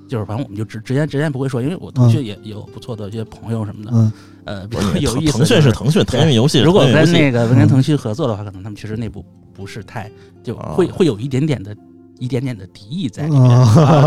[0.08, 4.12] 就是反正我们就直直言直言不会说，因为我腾讯也有不错的一些朋友什么的，嗯
[4.46, 5.38] 呃，有意思。
[5.38, 6.60] 腾讯是腾讯，腾讯游戏。
[6.62, 9.24] 如果腾讯游戏跟那个嗯跟腾讯合作的话，可能他们确实内部
[9.58, 10.10] 不是太
[10.44, 11.76] 就会啊会有一点点的
[12.20, 13.50] 一点点的敌意在里面。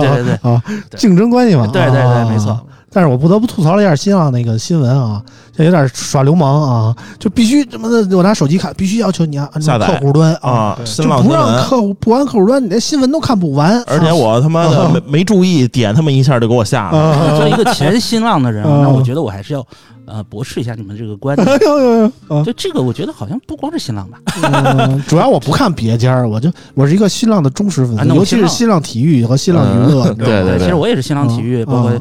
[0.00, 0.62] 对对对啊，
[0.96, 1.66] 竞争关系嘛。
[1.66, 2.64] 对对啊对，没错。。
[2.92, 5.22] 但是我不得不吐槽了一下新浪那个新闻啊，
[5.56, 11.56] 这有点耍流氓啊，就必须怎么的，我拿手机看，必须要求你要按照下载客户端啊，就不让。
[11.64, 13.80] 客户不按客户端，你连新闻都看不完。
[13.86, 16.98] 而且我他妈的没没注意点他们一下就给我下了。
[16.98, 19.64] 啊，作为一个前新浪的人，啊那我觉得我还是要
[20.06, 21.46] 呃驳斥一下你们这个观点。
[21.46, 22.42] 哎呦呦呦啊！
[22.42, 30.06] 就这个，我觉得好像不光是新浪吧，嗯主要我不看别家儿，我就我是一个新浪的忠实粉丝，啊尤其是新浪体育和新浪娱乐。
[30.08, 31.92] 嗯对对其实我也是新浪体育，啊包括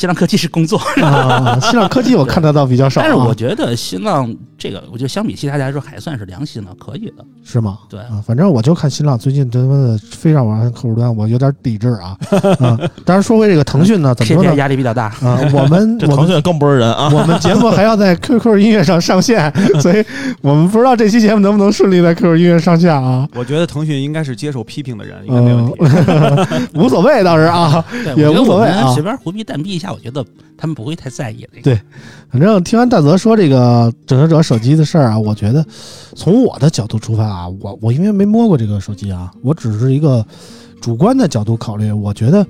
[0.00, 7.24] 新浪科技是工作， 啊，新浪科技我看得到比较少啊，但是我觉得新浪这个，我觉得相比其他家来说还算是良心的，可以的。
[7.44, 7.80] 是吗？
[7.86, 12.16] 对，啊，反正我就看新浪最近他妈的非让我按客户端，我有点抵制啊。
[12.60, 14.54] 啊，当然说回这个腾讯呢，怎么说呢？
[14.56, 15.04] 压力比较大。
[15.20, 17.10] 啊，我们这腾讯更不是人啊！
[17.12, 20.02] 我们节目还要在 QQ 音乐上上线，所以
[20.40, 23.28] 我们不知道这期节目能不能顺利在 QQ 音乐上线啊？
[23.34, 25.74] 我觉得腾讯应该是接受批评的人，应该没问题。
[25.78, 27.84] 嗯，无所谓，倒是啊。
[28.16, 30.24] 也无所谓啊随便胡逼蛋逼一下，我觉得
[30.56, 31.60] 他们不会太在意的。
[31.62, 31.80] 对
[32.30, 35.64] 反正听完大泽说这个拯救者手机的事儿啊，我觉得
[36.14, 40.24] 从我的角度出发啊，我我因为没摸过这个手机啊，我只是一个
[40.80, 42.46] 主观的角度考虑，我觉得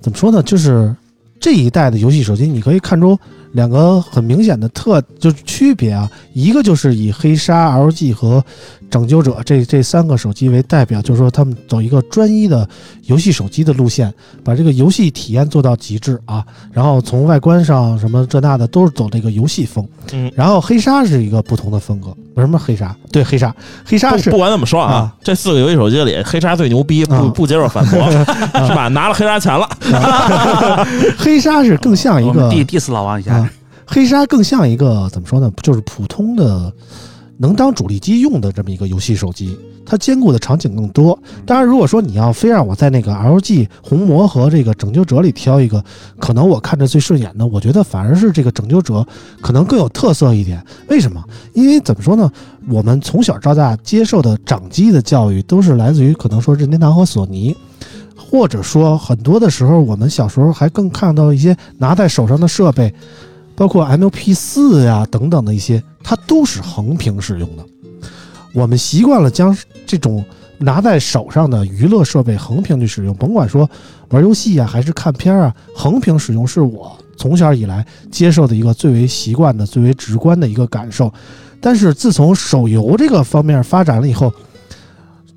[0.00, 0.94] 怎么说呢，就是
[1.38, 3.18] 这一代的游戏手机，你可以看出
[3.52, 8.44] 两个很明显的特就是区别啊，一个就是以黑鲨、LG 和
[8.90, 12.68] 拯救者这这三个手机为代表，就是说他们走一个专一的
[13.04, 16.44] 游戏手机的路线，把这个游戏体验做到极致啊。
[16.72, 19.86] 然后从外观上什么这那的都是走这个游戏风。
[20.12, 22.94] 嗯，然后黑鲨是一个不同的风格，为什么黑鲨？
[23.12, 28.88] 对，黑鲨，黑鲨是不不管怎么说啊啊，这四个游戏手机里，黑鲨最牛逼，啊不不接受反驳， 是吧？
[28.88, 29.68] 拿了黑鲨钱了，
[31.16, 33.50] 黑鲨是更像一个我们 diss diss 老王一下啊，
[33.86, 35.50] 黑鲨更像一个怎么说呢？
[35.62, 36.72] 就是普通的
[37.40, 41.18] 能当主力机用的这么一个游戏手机，它兼顾的场景更多。
[41.46, 45.82] 当然，如果说你要非让我在那个 LG 红魔和这个拯救者里挑一个，
[46.18, 49.06] 可能我看着最顺眼的，我觉得反而是这个拯救者
[49.40, 50.62] 可能更有特色一点。
[50.88, 51.24] 为什么？
[51.54, 52.30] 因为怎么说呢？
[52.68, 57.56] 我们从小到大接受的掌机的教育都是来自于可能说任天堂和索尼。
[58.16, 62.94] 或者说，很多的时候，我们小时候还更看到一些拿在手上的设备，
[63.56, 67.64] 包括 MP 四呀等等的一些，它都是横屏使用的。
[68.52, 70.24] 我们习惯了将这种
[70.58, 73.70] 拿在手上的娱乐设备横屏去使用，甭管说
[74.08, 81.12] 玩游戏呀、还是看片儿啊，横屏使用是我从小以来接受的一个最为习惯的、最为直观的一个感受。
[81.60, 84.32] 但是自从手游这个方面发展了以后，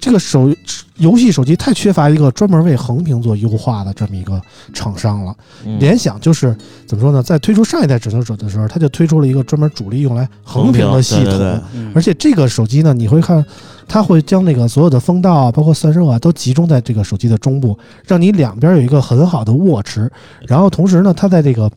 [0.04, 0.54] 这个手
[0.98, 4.42] 游戏手机太缺乏一个专门为横屏做优化的这么一个
[4.74, 5.34] 厂商了。
[5.66, 6.54] 嗯联想就是
[6.86, 11.24] 怎么说呢，在推出上一代拯救者的时候，它就推出了一个专门主力用来横屏的系统。
[11.24, 13.44] 对对对嗯而且这个手机呢，你会看，
[13.88, 20.12] 它会将那个所有的风道啊，包括散热啊，都集中在这个手机的中部，让你两边有一个很好的握持。
[20.46, 21.72] 然后同时呢，它在这个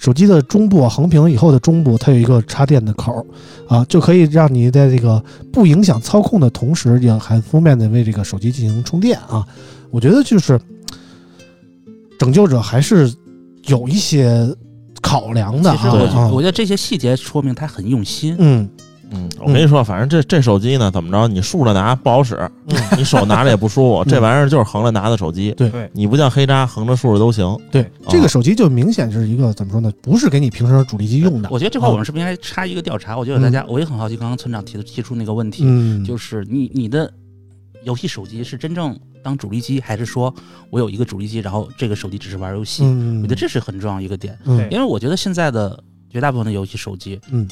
[0.00, 3.26] 手机的中部啊横屏以后的中部，它有一个插电的口儿
[3.68, 9.46] 啊，就可以让你在这个不影响操控的同时，也很方便的为这个手机进行充电啊。
[9.90, 10.58] 我觉得就是
[12.18, 13.12] 拯救者还是
[13.66, 14.48] 有一些
[15.02, 18.34] 考量的啊我觉得这些细节说明他很用心。
[18.38, 18.68] 嗯
[19.12, 22.38] 嗯，我跟你说，反正这这手机呢，怎么着，你竖着拿不好使，
[22.96, 24.04] 你手拿着也不舒服。
[24.08, 27.58] 这玩意儿就是横着拿的手机，对对你不像黑渣横着竖着都行。
[27.70, 29.92] 对，啊这个手机就明显是一个怎么说呢？
[30.02, 31.48] 不是给你平时主力机用的。
[31.50, 33.16] 我觉得这块我们是不是应该插一个调查？
[33.18, 37.12] 我觉得大家我也很好奇，刚刚村长提的提出那个问题，嗯，就是你你的
[37.84, 40.32] 游戏手机是真正当主力机，还是说
[40.70, 42.84] 我有一个主力机，然后这个手机只是玩游戏？
[42.84, 47.48] 嗯，我觉得这是很重要一个点，嗯因为我觉得现在的绝大部分的游戏手机嗯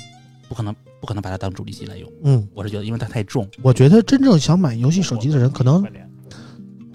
[0.49, 3.49] 不可能不可能把它当主力机来用，嗯，我是觉得因为它太重。
[3.63, 5.85] 我觉得真正想买游戏手机的人，可能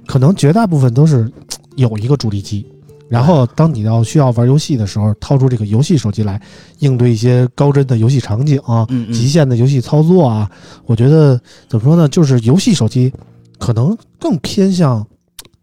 [0.06, 1.32] 可能绝大部分都是
[1.76, 2.68] 有一个主力机，
[3.08, 6.42] 然后当你要需要玩游戏的时候，掏出这个游戏手机来
[6.80, 10.50] 应对一些高帧的游戏场景啊、嗯嗯极限的游戏操作啊。
[10.86, 11.40] 我觉得
[11.70, 12.08] 怎么说呢？
[12.10, 13.14] 就是游戏手机
[13.58, 15.06] 可能更偏向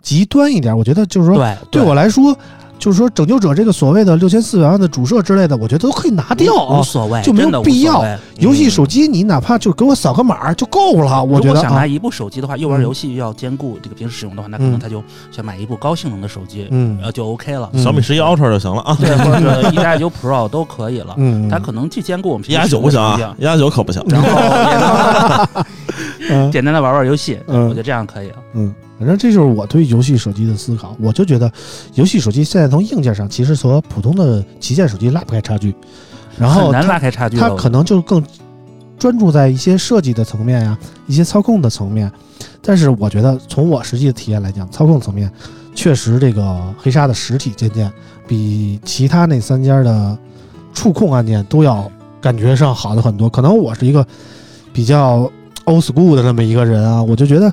[0.01, 0.77] 极端一点。
[0.77, 2.35] 我觉得就是说，对对我来说，
[2.81, 6.83] 就是说拯救者这个所谓的六千四百万的主摄之类的，我觉得都可以拿掉啊无。
[6.83, 8.03] 所谓，就没有必要
[8.39, 17.69] 游戏手机你哪怕就给我扫个码就够了，我觉得啊如果想拿，一部手机的话，又玩嗯游戏又要兼顾这个平时使用的话，那可能嗯他就想买一部高性能的手机，嗯呃，就 OK 了。
[17.75, 18.97] 嗯小米十一 Ultra 就行了啊。
[18.99, 21.15] 对，或者 一加九 Pro 都可以了。
[21.19, 23.01] 嗯，它可能既兼顾我们一加九不行
[23.39, 24.03] 一加九可不行。
[24.09, 24.29] 然后
[26.51, 28.37] 简单的玩玩游戏，嗯我觉得这样可以了。
[28.53, 30.97] 嗯，反正这就是我对游戏手机的思考。
[31.01, 31.51] 我就觉得，
[31.95, 35.73] 游戏手机现在从硬件上其实和普通的旗舰手机拉不开差距，
[36.37, 37.37] 然后很难拉开差距。
[37.37, 38.21] 它可能就更
[38.99, 42.11] 专注在一些设计的层面呀、一些操控的层面。
[42.61, 45.31] 但是我觉得，从我实际的体验来讲，操控层面
[45.73, 47.91] 确实这个黑鲨的实体键键
[48.27, 50.19] 比其他那三家的
[50.75, 51.89] 触控按键都要
[52.21, 53.29] 感觉上好的很多。
[53.29, 54.05] 可能我是一个
[54.73, 55.31] 比较
[55.67, 57.53] old school 的那么一个人啊，我就觉得。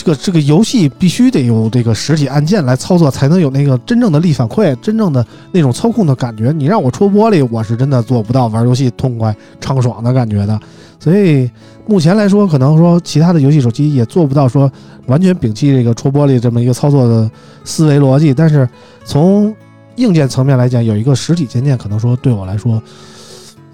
[0.00, 6.50] 这个这个游戏必须得有这个实体按键来操作，才能有那个真正的力反馈，真正的那种操控的感觉。
[6.52, 10.58] 你让我戳玻璃，我是真的做不到玩游戏痛快畅爽的感觉的。
[10.98, 11.50] 所以
[11.86, 14.72] 目前来说，可能说其他的游戏手机也做不到说
[15.04, 17.30] 完全摒弃这个戳玻璃这么一个操作的
[17.64, 18.32] 思维逻辑。
[18.32, 18.66] 但是
[19.04, 19.54] 从
[19.96, 22.82] 硬件层面来讲，有一个实体键键，可能说对我来说。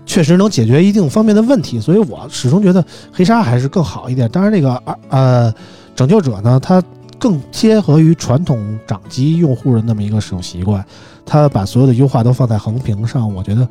[0.09, 4.29] 确实能解决一定方面的问题，所以我始终觉得黑鲨还是更好一点。
[4.31, 5.55] 当然，这个啊呃
[5.97, 6.83] 拯救者呢，它
[7.19, 10.85] 更贴合于传统掌机用户的那么一个使用习惯，
[11.25, 13.67] 它把所有的优化都放在横屏上，我觉得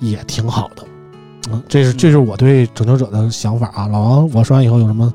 [0.00, 0.84] 也挺好的。
[1.50, 3.86] 嗯，这是这是我对拯救者的想法啊。
[3.86, 5.10] 老王，我说完以后有什么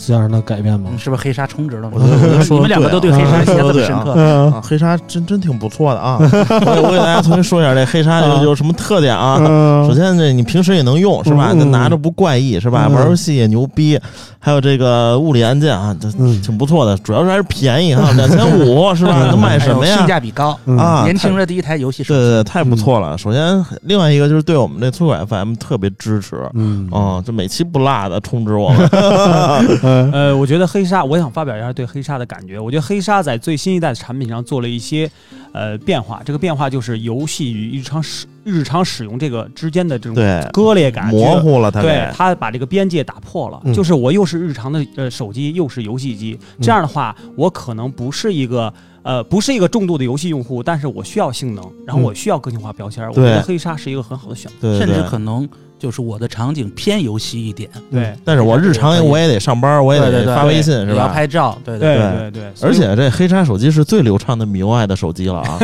[0.00, 0.98] 思想上的改变吗嗯？
[0.98, 1.90] 是不是黑鲨充值了？
[1.92, 1.98] 我
[2.42, 4.60] 说你们两个都对黑鲨印象这么深刻。
[4.62, 6.16] 黑鲨真真挺不错的啊！
[6.20, 9.36] 我我给大家重新说一下这黑鲨有有什么特点啊？
[9.40, 11.52] 嗯首先，这你平时也能用是吧？
[11.52, 12.86] 拿着不怪异是吧？
[12.88, 13.98] 嗯玩游戏也牛逼，
[14.38, 16.96] 还有这个物理按键啊，这嗯挺不错的。
[16.98, 19.14] 主要是还是便宜哈， 两千五是吧？
[19.20, 20.06] 嗯能买什么呀性？
[20.06, 22.20] 价比高，嗯啊，年轻太人第一台游戏手机。
[22.20, 23.16] 对对对，太不错了。
[23.18, 26.36] 首先，另外一个就是对我们这粗口 FM 特别支持。
[26.54, 28.88] 嗯哦，这每期不落的充值我们，
[29.90, 32.58] 嗯呃，我觉得黑鲨，我想发表一下对黑鲨的感觉。
[32.58, 35.10] 我觉得黑鲨在最新一代的产品上做了一些
[35.52, 41.38] 呃变化，这个变化就是游戏与日常使日常使用这个之间的这种，割裂感模。
[41.40, 42.30] 糊了它对它。
[42.40, 48.72] 把这个边界打破了，嗯就是我又是日常的呃手机，又是游戏机，这样的话，我可能不是一个
[49.02, 54.78] 呃不是一个重度的游戏用户，但是我需要性能，然后嗯我需要个性化标签儿，我觉得黑鲨是一个很好的选择。
[54.78, 55.46] 甚至对对对可能
[55.80, 61.14] 就是我的场景偏游戏一点，对但是我日常我也得上班，我也得发微信是吧要吧？
[61.14, 65.58] 拍照，对对对对对，而且这黑鲨手机是最流畅的 MIUI 的手机了啊！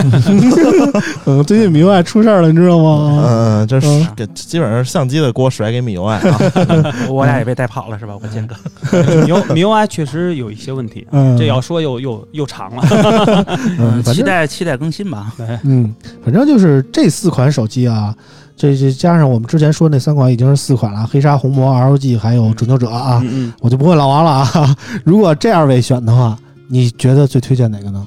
[1.27, 3.23] 嗯，最近 MIUI 出事儿了，你知道吗？
[3.29, 6.95] 嗯，这是嗯给基本上相机的锅甩给 MIUI 啊！
[7.11, 8.15] 我俩也被带跑了是吧？
[8.23, 8.57] 我见哥，
[9.27, 13.47] 牛 MIUI 确实有一些问题，嗯，这要说又又又长了。
[13.79, 15.33] 嗯，期待期待更新吧。
[15.37, 15.95] 对，嗯，
[16.25, 18.15] 反正就是这四款手机啊，
[18.57, 24.77] 这这加上我们之前说那三款已经是四款了，黑鲨、红魔、ROG 还有拯救者啊，嗯嗯，我就不问老王了啊。
[25.05, 26.39] 如果这二位选的话，
[26.69, 28.07] 你觉得最推荐哪个呢？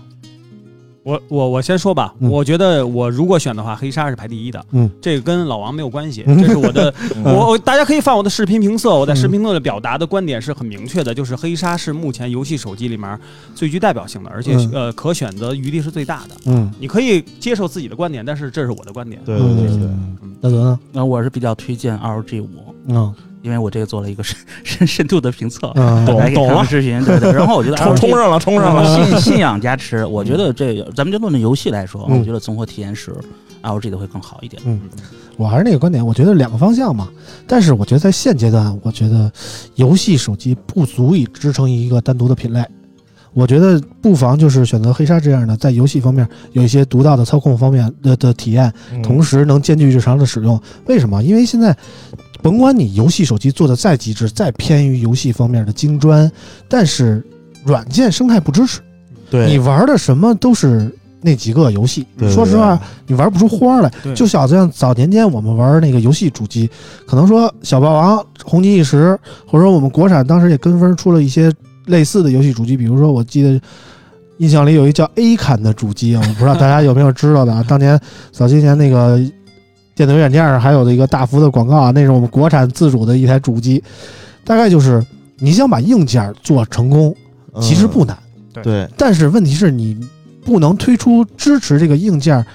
[1.03, 2.29] 我我我先说吧，嗯。
[2.29, 4.63] 我觉得我如果选的话，黑鲨是排第一的。
[4.71, 6.37] 嗯，这个跟老王没有关系，嗯。
[6.41, 9.15] 这是我的， 嗯我我大家可以翻我的视频评测，我在嗯。
[9.15, 13.17] 视频评测里表达的观点是很明确的，就是黑鲨是目前游戏手机里面
[13.55, 14.71] 最具代表性的，而且嗯。
[14.73, 16.35] 呃可选择余地是最大的。
[16.45, 19.21] 嗯，你可以接受自己的观点，但是这是我的观点。
[19.25, 19.87] 对对对对，
[20.21, 20.79] 嗯，大泽呢？
[20.91, 22.47] 那我是比较推荐 ROG 五，
[22.87, 27.31] 嗯因为我这个做了一个深 深深度的评测，嗯懂大家可以看看视频，对对。
[27.31, 29.05] 然后我觉得 冲上了，冲上了！
[29.07, 33.13] 信信仰加持，我觉得这个咱们就论游戏来说，嗯我觉得综合体验是
[33.61, 34.61] ROG 的会更好一点。
[34.65, 34.79] 嗯，
[35.37, 37.09] 我还是那个观点，我觉得两个方向嘛。
[37.47, 39.31] 但是我觉得在现阶段，我觉得
[39.75, 42.63] 游戏手机不足以支撑一个单独的品类。
[43.31, 48.73] 我觉得不妨就是选择黑鲨这样的，在游戏方面有一些独到的操控方面的的体验，
[49.03, 50.59] 同时能兼具日常的使用。
[50.87, 51.21] 为什么？
[51.23, 51.75] 因为现在，
[52.41, 56.31] 甭管你游戏手机做的再极致，再偏于游戏方面的精专，
[56.67, 57.25] 但是
[57.65, 58.79] 软件生态不支持，
[59.29, 60.89] 对你玩的什么都是
[61.21, 62.05] 那几个游戏。
[62.17, 63.91] 对说实话，你玩不出花来。
[64.01, 66.69] 对就好像早年间我们玩那个游戏主机，
[67.05, 71.51] 可能说小霸王、红极一时，或者说我们国产当时也跟风出了一些
[71.87, 73.61] 类似的游戏主机，比如说我记得。
[74.39, 77.61] 印象里有一叫 A 坎的主机啊，我不知道大家有没有知道的啊。
[77.67, 77.99] 当年
[78.31, 79.19] 早些年那个
[79.99, 83.83] 电子软件上还有的一个大幅的广告啊，那是我们国产自主的一台主机，
[84.45, 85.05] 大概就是
[85.39, 87.13] 你想把硬件做成功，
[87.53, 87.61] 嗯。
[87.61, 88.17] 其实不难，
[88.63, 89.99] 对，但是问题是你
[90.45, 92.45] 不能推出支持这个硬件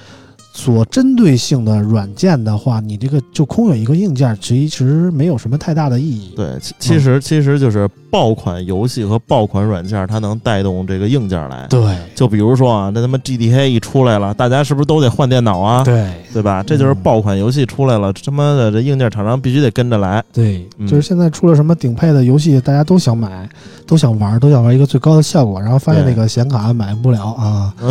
[0.55, 6.33] 所针对性的软件的话，你这个就空有一个硬件，其实没有什么太大的意义。
[6.35, 11.67] 对，其其实其实就是爆款游戏和爆款软件，它能带动这个硬件来。
[11.69, 11.83] 对
[12.15, 15.83] 就比如说啊，那他妈 GTA 一出来了，大家是不是都得换电脑啊？
[15.83, 16.63] 对对吧？
[16.63, 20.23] 这就是爆款游戏出来了，他妈的这硬件厂商必须得跟着来。
[20.33, 23.49] 对，嗯就是现在出了什么顶配的游戏，大家都想买，
[23.85, 27.75] 都想玩，都想玩一个最高的效果，然后发现那个显卡买不了啊。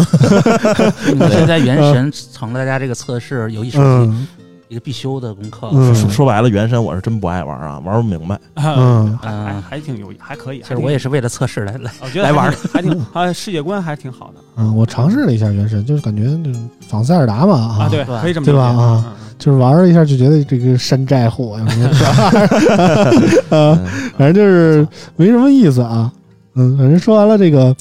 [1.32, 4.26] 现在原神成了大家这个测试游戏手机嗯
[4.68, 5.70] 一个必修的功课。
[5.74, 8.40] 嗯说说白了，原神我是真不爱玩啊，玩不明白。
[8.56, 10.62] 嗯还还还挺有，还可以。
[10.62, 23.86] 其实我也是为了测试来来，我觉得来玩还挺，还挺啊，世界观还挺好的嗯，我尝试了一下原神，就是感觉就是仿塞尔达嘛啊，对，对可以这么对吧理解啊，嗯就是玩了一下就觉得这个山寨货呀，什么的 嗯
[24.18, 26.12] 反正就是没什么意思啊。
[26.56, 27.76] 嗯，反正说完了这个，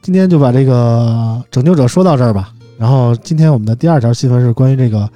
[0.00, 2.50] 今天就把这个拯救者说到这儿吧。
[2.78, 5.06] 然后今天我们的第二条新闻是关于这个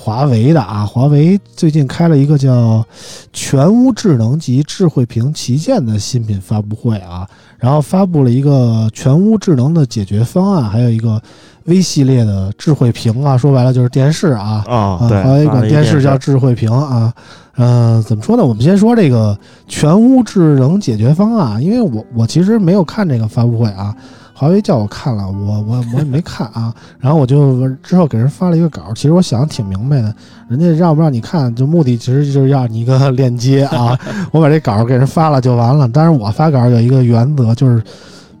[0.00, 2.84] 华为的啊，华为最近开了一个叫
[3.32, 7.28] 全屋智能及智慧屏旗舰的新品发布会啊，
[7.58, 11.20] 然后发布了一个全屋智能的解决方案，还有一个
[11.64, 17.12] V 系列的智慧屏啊，说白了就是电视啊，啊，华为管电视视叫智慧屏啊。
[17.60, 18.44] 嗯、怎么说呢？
[18.44, 19.36] 我们先说这个
[19.66, 23.92] 全屋智能解决方案，因为我我其实没有看这个发布会啊，
[24.38, 26.72] 华为叫我看了，我我我也没看啊。
[27.00, 30.14] 然后我就之后给人发了一个稿，其实我想的挺明白的，
[30.48, 33.98] 人家让不让你看，就目的其实就是要你一个链接啊。
[34.30, 35.90] 我把这稿给人发了就完了。
[35.92, 37.82] 但是我发稿有一个原则，就是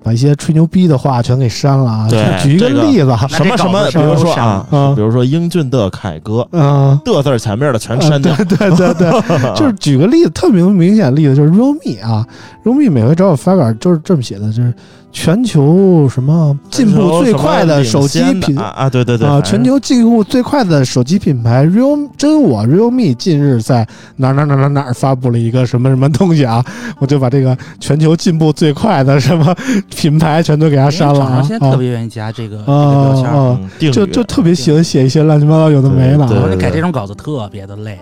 [0.00, 2.06] 把一些吹牛逼的话全给删了啊。
[2.08, 6.96] 对举一个例子啊，什么什么，比如说啊，啊比如说英俊的凯哥，嗯。
[7.04, 9.10] 的字儿前面的全删掉对对 对，
[9.56, 12.24] 就是举个例子，特别明显的例子就是 realme 啊
[12.64, 14.72] ，realme 每回找我发稿就是这么写的，就是
[15.20, 23.84] 全球什么进步最快的手机品啊啊，对对对啊，全球进步最快的手机品牌 real 真我 realme 近日在
[24.16, 26.64] 哪哪哪哪哪发布了一个什么什么东西啊，
[27.00, 29.52] 我就把这个全球进步最快的什么
[29.90, 31.42] 品牌全都给它删了啊。
[31.42, 37.98] 现在特啊别愿意加这个这个啊就就特别喜欢写一些乱七八糟有的没的我说你改这种稿子特别的累，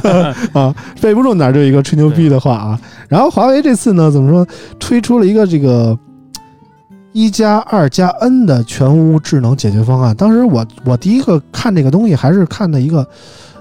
[0.54, 2.80] 啊，背不住哪儿就一个吹牛逼的话啊。
[3.06, 4.46] 然后华为这次呢，怎么说，
[4.78, 5.96] 推出了一个这个
[7.14, 10.12] 一加二加 N 的全屋智能解决方案。
[10.16, 13.06] 当时我我第一个看这个东西，还是看的一个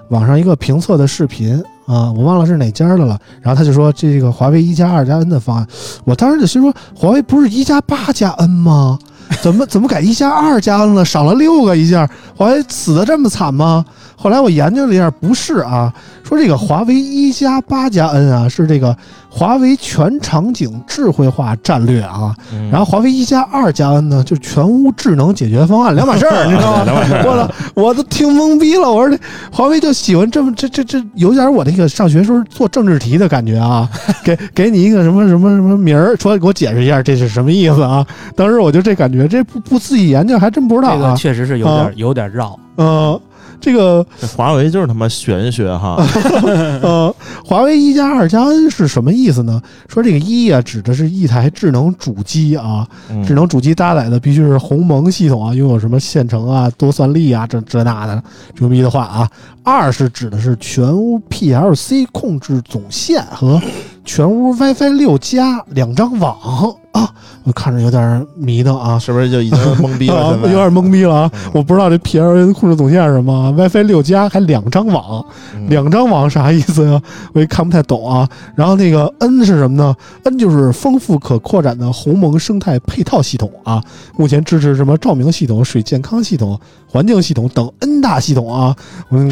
[0.09, 3.15] 网上一个评测的视频啊，我忘了是哪家的了。
[3.43, 5.67] 然后他就说这个华为一加二加 N 的方案，
[6.03, 8.97] 我当时就心说，华为不是一加八加 N 吗？
[9.43, 12.09] 怎么怎么改一加二加 N 了，少了六个一下？
[12.35, 13.85] 华为死的这么惨吗？
[14.15, 15.93] 后来我研究了一下，不是啊，
[16.27, 18.95] 说这个华为一加八加 N 啊，是这个
[19.29, 22.35] 华为全场景智慧化战略啊。
[22.51, 26.83] 嗯然后华为一加二加 N 呢，就是全屋智能解决方案，两码事儿， 你知道吗？
[26.85, 28.91] 两码事我操，我都听懵逼了。
[28.91, 33.89] 我说这华为就喜欢这么这这这，有点我那个上学时候做政治题的感觉啊，
[34.23, 38.05] 给给你一个什么什么什么名儿，说给我解释一下这是什么意思啊？
[38.35, 41.15] 当时我就这感觉，这不不自己研究还真不知道这个啊。
[41.15, 42.57] 确实是有啊点有点绕。
[42.77, 43.19] 嗯、
[43.63, 44.05] 这个
[44.35, 45.95] 华为就是他妈玄学哈，
[46.83, 49.61] 呃，华为一加二加 N 是什么意思呢？
[49.87, 58.21] 说这个一啊，指的是一台智能主机啊，嗯智能主机搭载的必须是鸿蒙系统啊，拥有什么线程啊、多算力啊，这这那的
[58.59, 59.29] 牛逼的话啊。
[59.65, 63.61] 二是指的是全屋 PLC 控制总线和
[64.03, 67.09] 全屋 WiFi 六加两张网啊，
[67.43, 68.97] 我看着有点迷瞪啊。
[68.97, 70.37] 是不是就已经 懵逼了？
[70.43, 71.31] 有点懵逼了啊！
[71.33, 75.23] 嗯我不知道这 P L N 控制总线是什么啊，WiFi 六加还两张网，
[75.55, 76.99] 嗯 两张网啥意思呀？
[77.33, 78.27] 我也看不太懂啊。
[78.55, 83.83] 然后那个 N 是什么呢？N 就是丰富可扩展的鸿蒙生态配套系统啊，
[84.17, 88.75] 目前支持什么照明系统、水健康系统、环境系统等 N 大系统啊，
[89.11, 89.31] 嗯，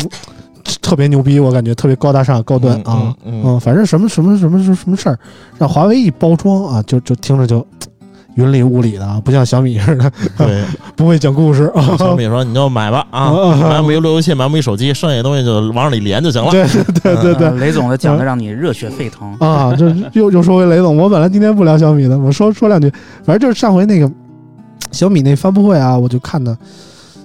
[0.81, 2.83] 特别牛逼，我感觉特别高大上、高端啊。
[2.85, 5.17] 嗯嗯嗯，反正什么什么什么什么什么事儿，
[5.57, 7.65] 让华为一包装啊，就就听着就
[8.35, 10.63] 云里雾里的啊，不像小米似的，对，
[10.95, 11.95] 不会讲故事啊。
[11.99, 16.49] 小米说你就买吧 啊，啊买我一路由器，买我一手机，剩下的东西就往里连就行了。
[16.49, 16.65] 对
[17.15, 19.35] 对对雷总的讲的让你热血沸腾。
[19.39, 22.89] 啊，就又又说回雷总，我本来今天不聊小米的，我说说两句，
[23.25, 24.09] 反正就是上回那个
[24.93, 26.57] 小米那发布会啊，我就看的，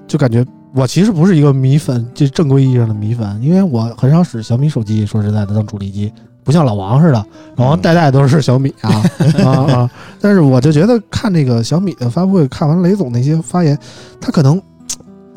[0.08, 0.44] 就感觉
[0.76, 6.12] 我其实不是一个米粉，就正规意义上的米粉，因为我很少使小米手机，说实在的当主力机，
[6.44, 8.90] 不像老王似的，老王代代都是小米啊
[9.42, 9.90] 啊啊！
[10.20, 13.76] 但是我就觉得看这个小米的发布会，看完雷总那些发言，
[14.20, 14.60] 他可能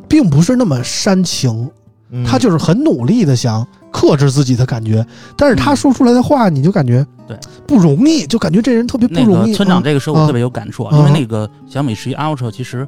[0.09, 1.69] 并不是那么煽情，
[2.11, 5.05] 嗯他就是很努力的想克制自己的感觉，
[5.37, 9.51] 但是他说出来的话，你就感觉对不容易，就感觉这人特别不容易。
[9.51, 12.85] 个村长嗯这个说，我特别有感触啊，嗯因为那个小米十一 Ultra 其实，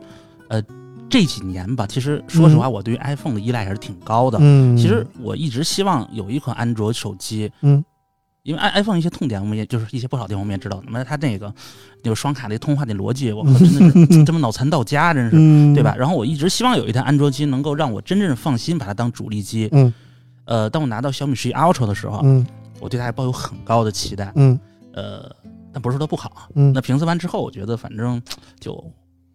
[0.49, 0.61] 呃，
[1.11, 4.37] 这几年吧，其实说实话，我对于 iPhone 的依赖还是挺高的。
[4.41, 7.83] 嗯，其实我一直希望有一款安卓手机，嗯，
[8.43, 11.53] 因为 i iPhone 一些痛点我们也就是一些不好的地方我们也知道，那么它那个
[12.03, 15.35] 那个双卡那通话那逻辑，我靠， 真的是这么脑残到家，真是。
[15.35, 15.93] 嗯，对吧？？
[15.97, 19.69] 然后我一直希望有一台安卓机能够让我真正放心把它当主力机。
[19.73, 19.93] 嗯
[20.45, 22.45] 呃，当我拿到小米十一 Ultra 的时候，嗯
[22.79, 24.31] 我对它还抱有很高的期待。
[24.35, 24.59] 嗯
[24.93, 25.29] 呃，
[25.71, 26.49] 但不是说它不好。
[26.55, 28.21] 嗯那评测完之后，我觉得反正
[28.59, 28.83] 就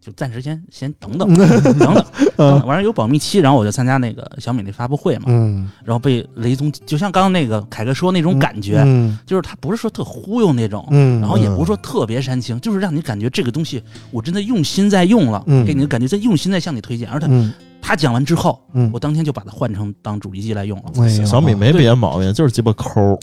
[0.07, 2.05] 就暂时先先等等嗯等 等等
[2.37, 10.87] 嗯等，完了有保密期，然后我就参加那个小米那发布会嘛，嗯，然后被雷总就像刚刚那个凯哥说那种感觉，嗯就是他不是说特忽悠那种。
[10.93, 13.83] 嗯，然后也不是说特别煽情，就是让你感觉这个东西
[14.13, 17.09] 我真的用心在用了，嗯给你的感觉在用心在向你推荐。
[17.09, 17.53] 而且嗯
[17.89, 23.17] 他讲完之后，嗯我当天就把它换成当主力机来用了，哎呀小米没别的毛病，就是鸡巴抠。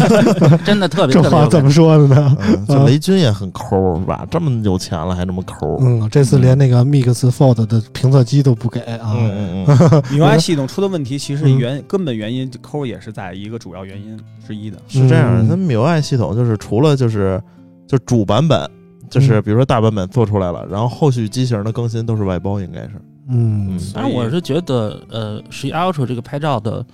[0.66, 2.36] 真的特别这特别有感话怎么说的呢？
[2.40, 4.26] 嗯，这雷军也很抠，是吧？
[4.30, 5.78] 这么有钱了还这么抠。
[5.80, 9.16] 嗯，这次连那个 Mix Fold 的评测机都不给啊。
[9.16, 14.76] 嗯嗯嗯，MIUI 系统出的问题，其实嗯原根本原因抠也是在一个主要原因之一的。
[14.88, 17.42] 是这样的，嗯它 MIUI 系统就是除了就是
[17.88, 18.68] 就主版本，
[19.08, 22.92] 就是嗯比如说大版本做出来了，然后后续机型的更新都是外包，应该是。
[23.28, 26.84] 嗯反正我是觉得，呃，十一 Ultra 这个拍照的，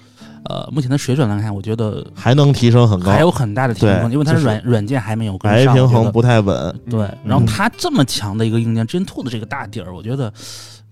[0.45, 5.75] 呃，目前的水准来看，我觉得还能提升很高，还有很大的提升空间，对因为它就是软软件还没有跟白上。
[5.75, 6.81] 白平衡不太稳。
[6.91, 10.33] 对，嗯然后它这么强的一个硬件，Gen Two 的这个大底儿，我觉得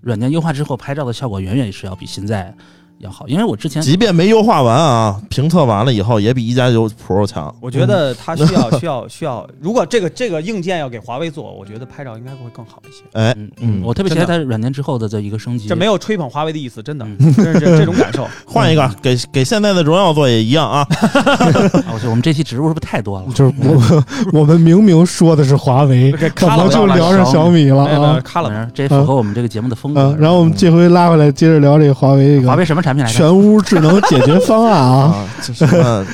[0.00, 2.54] 软件优化之后拍照的效果远远是要比现在
[2.98, 7.54] 要好，因为我之前即便没优化完啊，评测完了以后也比一加九 Pro 强。
[7.60, 13.02] 我觉得它需要需要需要，如果这个这个硬件要给华为做，我觉得拍照应该会更好一些。
[13.12, 15.68] 哎，嗯嗯我特别期待它软件之后的这一个升级。
[15.68, 18.26] 这没有吹捧华为的意思，真的，嗯真是这这种感受。
[18.46, 20.86] 换一个，给给现在的荣耀做也一样啊。
[20.90, 23.26] 啊我觉得我们这期植入是不是太多了？
[23.34, 28.20] 就是我我们明明说的是华为，这怎么就聊上小米了啊？
[28.24, 30.00] 卡了这也符合我们这个节目的风格。
[30.00, 33.18] 嗯，然后我们这回拉回来，接着聊这个华为这华为什么产品来着？
[33.18, 34.96] 全屋智能解决方案啊。
[34.96, 36.06] 啊，这什么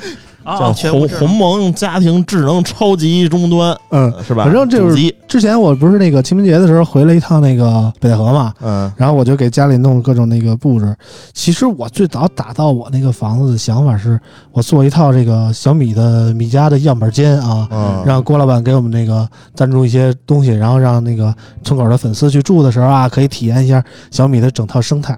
[0.44, 4.42] 啊，叫鸿鸿蒙家庭智能超级终端嗯，是吧？
[4.42, 10.96] 反正就是之前我不是那个清明节的时候回了一趟那个北戴河嘛，嗯然后我就给家里弄各种那个布置。
[11.32, 14.18] 其实我最早打造我那个房子的想法是，
[14.50, 25.16] 我做一套这个小米的米家的样板间啊，嗯，让郭老板给我们那个赞助一些东西，然后让那个村口的粉丝去住的时候啊，可以体验一下小米的整套生态。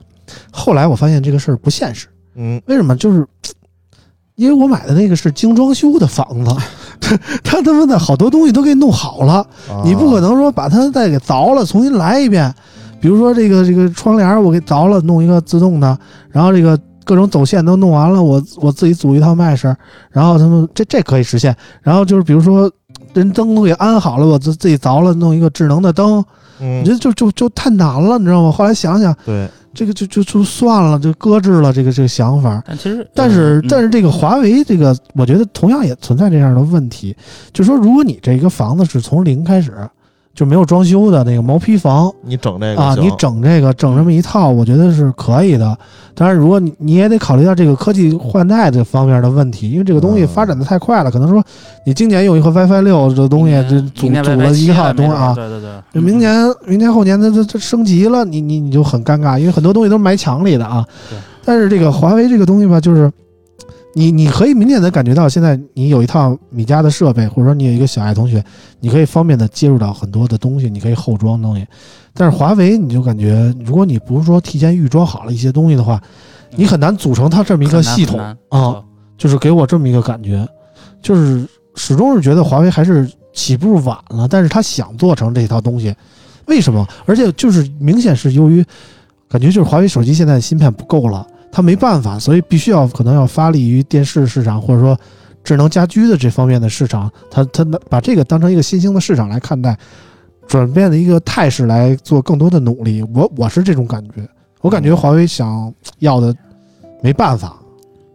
[0.52, 2.06] 后来我发现这个事儿不现实，
[2.36, 2.96] 嗯为什么？
[2.96, 3.26] 就是
[4.36, 6.56] 因为我买的那个是精装修的房子，
[7.00, 9.34] 他 他他妈的好多东西都给你弄好了，
[9.70, 12.52] 啊你不可能说把它再给凿了，重新来一遍。
[13.00, 15.96] 比如说这个这个窗帘我给凿了，弄一个自动的，
[16.30, 19.72] 然后这个各种走线都弄完了，我我自己组一套 mesh，
[20.10, 21.54] 然后他们这这可以实现。
[21.82, 22.68] 然后就是比如说
[23.12, 26.24] 人灯都给安好了，我自自己凿了，弄一个智能的灯，我
[26.60, 28.50] 嗯觉，得就就就太难了，你知道吗？
[28.50, 32.62] 后来想想，对，这个就就就算了，就搁置了这个这个想法。
[32.66, 37.14] 但其实，但是嗯但是这个华为这个，我觉得同样也存在这样的问题，
[37.52, 39.72] 就说，如果你这个房子是从零开始，
[40.34, 42.12] 就没有装修的那个毛坯房。
[42.22, 45.76] 你整这个啊，你整这个整这么一套，我觉得是可以的。
[46.16, 50.28] 当然，如果你你也得考虑到这个科技换代这方面的问题，因为这个东西嗯。
[50.28, 51.42] 发展的太快了，可能说
[51.86, 55.60] 你今年用一个 WiFi 六这东西，这组组了一7套东西啊，对对
[55.92, 60.84] 对，明年、明年后年它它它升级了，你你你就很尴尬，因为很多东西都是埋墙里的啊。
[61.10, 61.18] 对。
[61.44, 63.10] 但是这个华为这个东西吧，就是
[63.94, 68.44] 你你可以明显的感觉到，现在你有一套米家的设备，或者说你有一个小爱同学，
[68.80, 71.66] 你可以方便的接入到很多的东西，你可以后装东西。
[72.12, 76.02] 但是华为你就感觉，如果你不是说提前预装好了一些东西的话，
[76.56, 78.82] 你很难组成它这么一个系统啊。
[79.16, 80.46] 就是给我这么一个感觉，
[81.00, 85.94] 就是始终是觉得华为还是起步晚了，但是他想做成这套东西，
[86.46, 86.84] 为什么？
[87.06, 88.62] 而且就是明显是由于
[89.28, 91.24] 感觉就是华为手机现在芯片不够了，
[91.54, 94.98] 它没办法，所以必须要可能要发力于电视市场或者说
[95.44, 99.78] 智能家居的这方面的市场，他他把这个当成一个新兴的市场来看待，
[100.48, 103.04] 转变的一个态势来做更多的努力。
[103.14, 104.28] 我我是这种感觉，
[104.62, 106.34] 我感觉华为想要的
[107.00, 107.56] 没办法。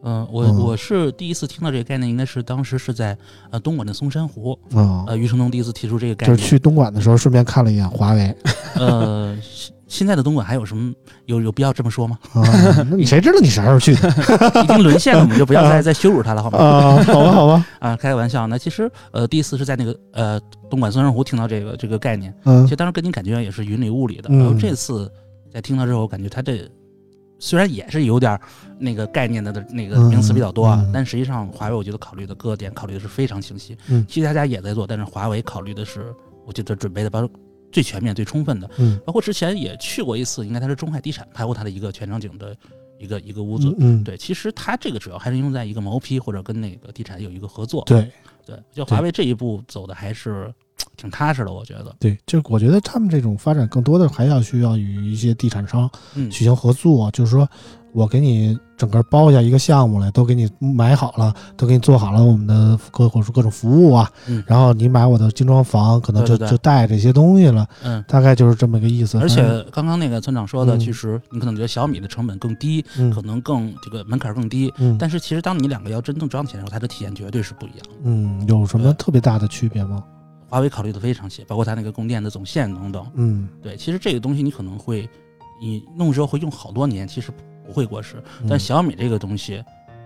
[0.04, 3.18] 嗯，我嗯我是第一次听到这个概念，应该是当时是在
[3.52, 6.36] 呃东莞的松山湖，啊、呃，余承东第一次提出这个概念。
[6.36, 8.36] 就是去东莞的时候顺便看了一眼华为
[8.76, 9.38] 呃，
[9.90, 10.94] 现现在的东莞还有什么
[11.26, 12.18] 有有必要这么说吗？
[12.34, 12.42] 啊，
[12.90, 14.08] 那你谁知道你啥时候去的
[14.64, 16.58] 已经沦陷了，我们就不要再再羞辱他了，好吗？
[16.58, 17.04] 啊？
[17.04, 18.48] 好吧，好吧， 啊，开个玩笑。
[18.48, 24.30] 那其实呃，第一次是在那个呃东莞松山湖听到这个这个概念，嗯其实当时跟你感觉也是云里雾里的。
[24.32, 25.12] 嗯然后这次
[25.54, 26.70] 在听到之后，感觉他这
[27.40, 28.42] 虽然也是有点儿
[28.78, 33.76] 那个概念的的那个名词比较多啊，嗯嗯但实际上华为我觉得考虑的各个点考虑的是非常清晰。
[33.90, 36.14] 嗯其他家也在做，但是华为考虑的是，
[36.46, 37.28] 我觉得准备的包
[37.72, 38.70] 最全面、最充分的。
[38.78, 42.55] 嗯包括之前也去过一次，应该他是中海地产拍过他的一个全场景的
[42.97, 43.74] 一个一个屋子。
[43.80, 47.84] 嗯，对，其实它这个主要还是用在一个毛坯或者跟那个地产有一个合作。
[47.86, 48.09] 对
[48.45, 50.53] 对，就华为这一步走的还是
[51.00, 51.95] 挺踏实的，我觉得。
[52.00, 57.47] 对，就我觉得他们这种发展更多的还要需要与一些地产商嗯，进行合作，就是说
[57.93, 68.04] 我给你整个包下一个项目来，都给你买好了，都给你做好了我们的各或者说各种服务啊，嗯然后你买我的精装房，可能就就带这些东西了，嗯。
[68.08, 69.18] 大概就是这么个意思。
[69.20, 69.41] 而且
[69.72, 77.89] 刚刚那个村长说的，嗯其实你可能觉得小米的成本更低，嗯可能更这个门槛更低，嗯但是其实当你两个要真正装起来的时候，它的体验绝对是不一样的。
[78.04, 80.04] 嗯，有什么特别大的区别吗？
[80.50, 83.06] 华为考虑的非常细，包括它那个供电的总线等等。
[83.14, 85.08] 嗯，对，其实这个东西你可能会，
[85.62, 87.32] 你弄之后会用好多年，其实
[87.66, 88.16] 不会过时。
[88.41, 89.64] 嗯但小米这个东西，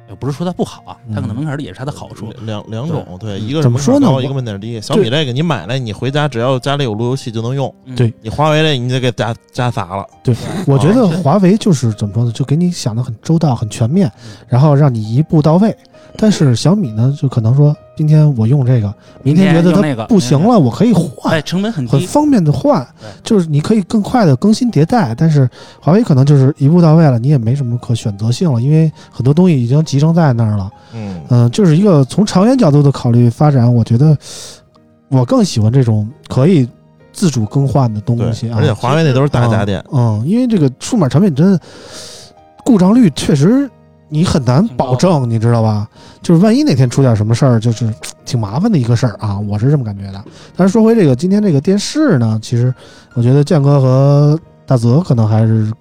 [0.10, 2.30] 也不是说它不好啊，它可能嗯门槛低也是它的好处。
[2.42, 4.82] 两两种，对，一个是怎么说呢我门槛高一个门槛低。
[4.82, 7.74] 小米这个你买了，你回家只要家里有路由器就能用。
[7.86, 10.06] 嗯对你华为这你得给加加砸了。
[10.24, 10.36] 对
[10.68, 15.74] 我觉得啊华为就是怎么说呢，就给你想的很周到、很全面嗯，然后让你一步到位。
[16.18, 18.94] 但是小米呢，就可能说今天我用这个，
[19.24, 21.92] 明天觉得用那个它不行了，我可以换哎，，成本很低。
[21.92, 25.14] 很方便的换对，就是你可以更快的更新迭代。
[25.16, 25.50] 但是
[25.82, 30.72] 华为可能就是一步到位了，你也没什么可选择性了，因为很多东西已经集成在那儿了。
[30.94, 34.16] 嗯，嗯、就是一个从长远角度的考虑发展，我觉得
[35.10, 36.70] 我更喜欢这种可以
[37.12, 38.58] 自主更换的东西，啊。
[38.60, 39.84] 而且华为那都是大家电。
[39.92, 41.60] 嗯，因为这个数码产品真的
[42.64, 43.70] 故障率确实
[44.14, 45.88] 你很难保证，你知道吧？
[46.22, 47.92] 就是万一哪天出点什么事儿，就是
[48.24, 50.24] 挺麻烦的一个事儿啊，我是这么感觉的。
[50.56, 52.72] 但是说回这个今天这个电视呢，其实
[53.16, 55.74] 我觉得建哥和大泽可能还是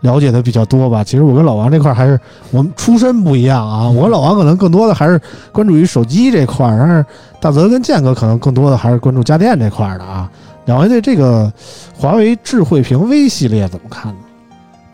[0.00, 1.04] 了解的比较多吧。
[1.04, 2.18] 其实我跟老王这块儿还是
[2.50, 5.20] 我们出身不一样啊，我跟老王可能更多的还是
[5.52, 7.06] 关注于手机这块儿，但是
[7.40, 10.28] 大泽跟建哥可能更多的还是关注家电这块儿的啊。
[10.64, 11.52] 两位对这个
[11.96, 14.18] 华为智慧屏 V 系列怎么看呢？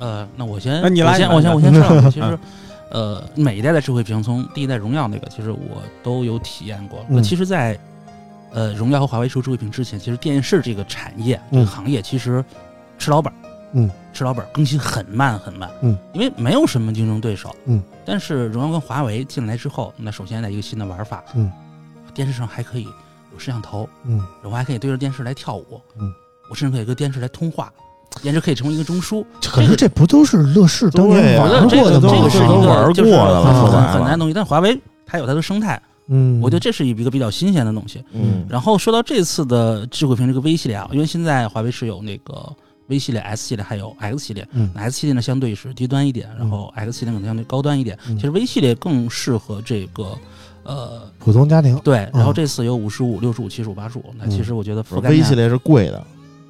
[0.01, 2.11] 呃，那我先，那你来我先，我先，我先你来说。
[2.11, 2.39] 其实，
[2.91, 7.05] 呃，每一代的智慧屏，从第一代荣耀那个，其实我都有体验过。
[7.09, 7.79] 那嗯其实在，
[8.51, 11.67] 呃，荣耀和华为出智慧屏之前，其实电视这个产业、这个嗯。
[11.67, 12.43] 行业，其实
[12.99, 13.37] 吃老本儿，
[13.75, 17.83] 嗯，吃老本儿，更新很慢很慢，嗯，因为没有什么竞争对手，嗯。
[18.07, 21.53] 但是荣耀跟华为进来之后，那首先在一个新的玩法，嗯，
[22.15, 22.85] 电视上还可以
[23.33, 24.25] 有摄像头，嗯。
[24.43, 26.11] 我还可以对着电视来跳舞，嗯，
[26.49, 27.71] 我甚至可以跟电视来通话，
[28.19, 29.25] 电视可以成为一个中枢。
[29.43, 32.07] 可是这不都是乐视当年对我觉得玩过的吗？
[32.11, 33.93] 这个这个是一个就是过的了。
[33.93, 38.05] 很难的东西，但华为它有它的生态，嗯，我觉得这是一个比较新鲜的东西。
[38.13, 42.53] 嗯，然后说到这次的智慧屏这个 V 系列啊，因为现在华为是有那个
[42.89, 44.71] V 系列、S 系列还有 X 系列，嗯。
[44.75, 47.99] 那 S 系列呢相对是低端一点，然后 X 系列可能相对高端一点。
[48.09, 48.17] 嗯。
[48.17, 50.17] 其实 V 系列更适合这个
[50.65, 51.79] 呃普通家庭。
[51.85, 52.35] 对，然后嗯。
[52.35, 56.03] 这次有五十五、六十五、七十五、八十五，那其实我觉得覆盖 V 系列是贵的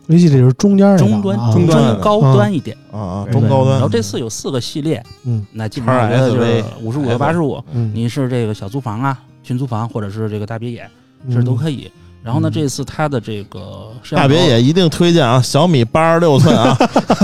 [0.08, 2.76] V 系里是中间那中端、中端高端一点。
[2.90, 3.74] 啊啊，中高端。
[3.74, 10.88] 然后这次有四个系列，嗯那基本上就是五十五到八十五，嗯，你是这个小租房啊、群租房，或者是这个大别野，
[11.30, 11.90] 这都可以。
[12.28, 16.76] 然后呢，嗯这次它的这个大别野一定推荐啊，小米八十六寸啊，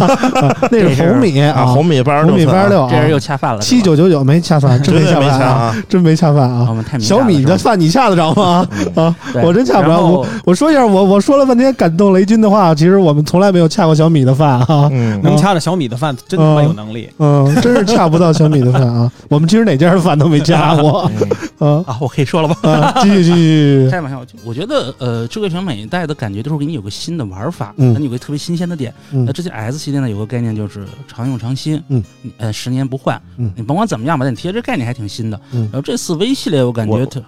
[0.73, 5.77] 那是红米啊，红米八十红米六寸啊，八十六，这人又恰饭了，七九九九没恰饭，真没恰饭啊，啊。
[5.91, 6.75] 真没恰饭啊。
[6.99, 8.67] 小米的饭你恰得着吗？
[8.97, 14.89] 嗯啊，我真恰不着我我说一下，我我说了半天感动雷军的话，其实我们从来没有恰过小米的饭啊。
[14.91, 17.11] 嗯，能恰着小米的饭，真他妈有能力。
[17.19, 19.13] 嗯，真是恰不到小米的饭啊！
[19.29, 21.11] 我们其实哪家的饭都没恰过
[21.59, 22.57] 嗯啊啊，我可以说了吧？
[22.71, 22.95] 啊！
[23.03, 28.93] 继续继续继续，开玩笑，我觉得呃，智慧屏每一代的感觉都是给你有个新的玩法，嗯那你有个特别新鲜的点。
[29.13, 35.41] 嗯那之前 S 系列呢有个概念就是常用常新，嗯你，呃，十年不换，嗯你甭管怎么样吧，你提这概念还挺新的。
[35.53, 37.23] 嗯然后这次 V 系列我感觉我特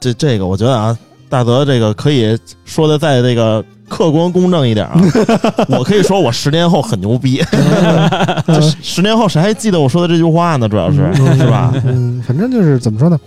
[0.00, 0.96] 这这个我觉得啊，
[1.28, 5.00] 大泽这个可以说的再这个客观公正一点啊。
[5.70, 7.42] 我可以说我十年后很牛逼，
[8.46, 10.68] 这十十年后谁还记得我说的这句话呢？
[10.68, 11.72] 主要是嗯是吧？
[11.84, 13.18] 嗯，反正就是怎么说呢，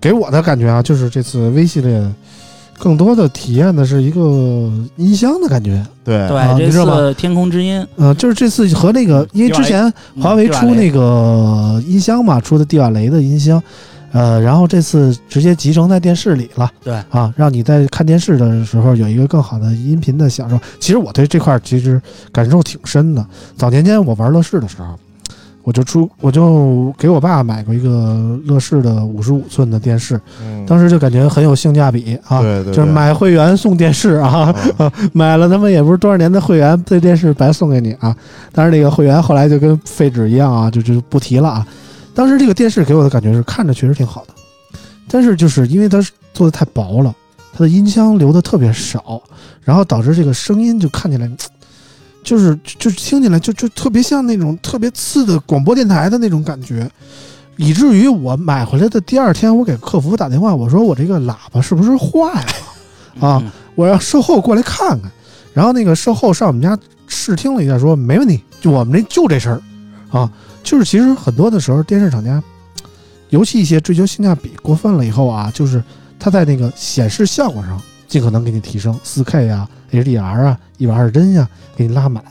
[0.00, 2.00] 给我的感觉啊，就是这次 V 系列
[2.78, 4.20] 更多的体验的是一个
[4.96, 5.84] 音箱的感觉。
[6.04, 9.82] 对对、啊这你知道吧次天空之音，呃，就是这次和那个，因为之前
[10.14, 13.60] 嗯华为出那个音箱嘛，出的蒂瓦雷的音箱，
[14.12, 16.70] 呃，然后这次直接集成在电视里了。
[16.84, 20.58] 对啊，让你在看电视的时候有一个更好的音频的享受。
[20.78, 22.00] 其实我对这块儿其实
[22.30, 23.26] 感受挺深的。
[23.56, 24.96] 早年间我玩乐视的时候，
[25.66, 32.40] 我就出我就给我爸买过一个乐视的五十五寸的电视，嗯当时就感觉很有性价比啊。
[32.40, 38.16] 对对，就是买会员送电视啊，啊 买了他妈也不是多少年的会员，这电视白送给你啊！
[38.52, 41.66] 但是，那个会员后来就跟废纸一样啊，就就不提了啊。
[42.14, 44.78] 当时这个电视给我的感觉是看着确实挺好的，
[45.10, 46.00] 但是就是因为它
[46.32, 47.12] 做的太薄了，
[47.52, 49.20] 它的音箱留的特别少，
[49.62, 51.28] 然后导致这个声音就看起来，
[52.26, 56.90] 就是就是听起来就就特别像那种特别次的广播电台的那种感觉，
[57.56, 63.26] 以至于我买回来的第二天，我给客服打电话，我说我这个喇叭是不是坏了？
[63.26, 65.08] 啊嗯，我让售后过来看看。
[65.54, 69.62] 然后那个售后上我们家试听了一下，说没问题，就我们这就这声儿
[70.10, 70.28] 啊。
[70.64, 72.42] 就是其实很多的时候，电视厂家，
[73.30, 75.80] 尤其一些追求性价比过分了以后啊，就是
[76.18, 82.22] 它在那个显示效果上尽可能给你提升四 K 啊、HDR 啊、一百二十帧呀，给你拉满。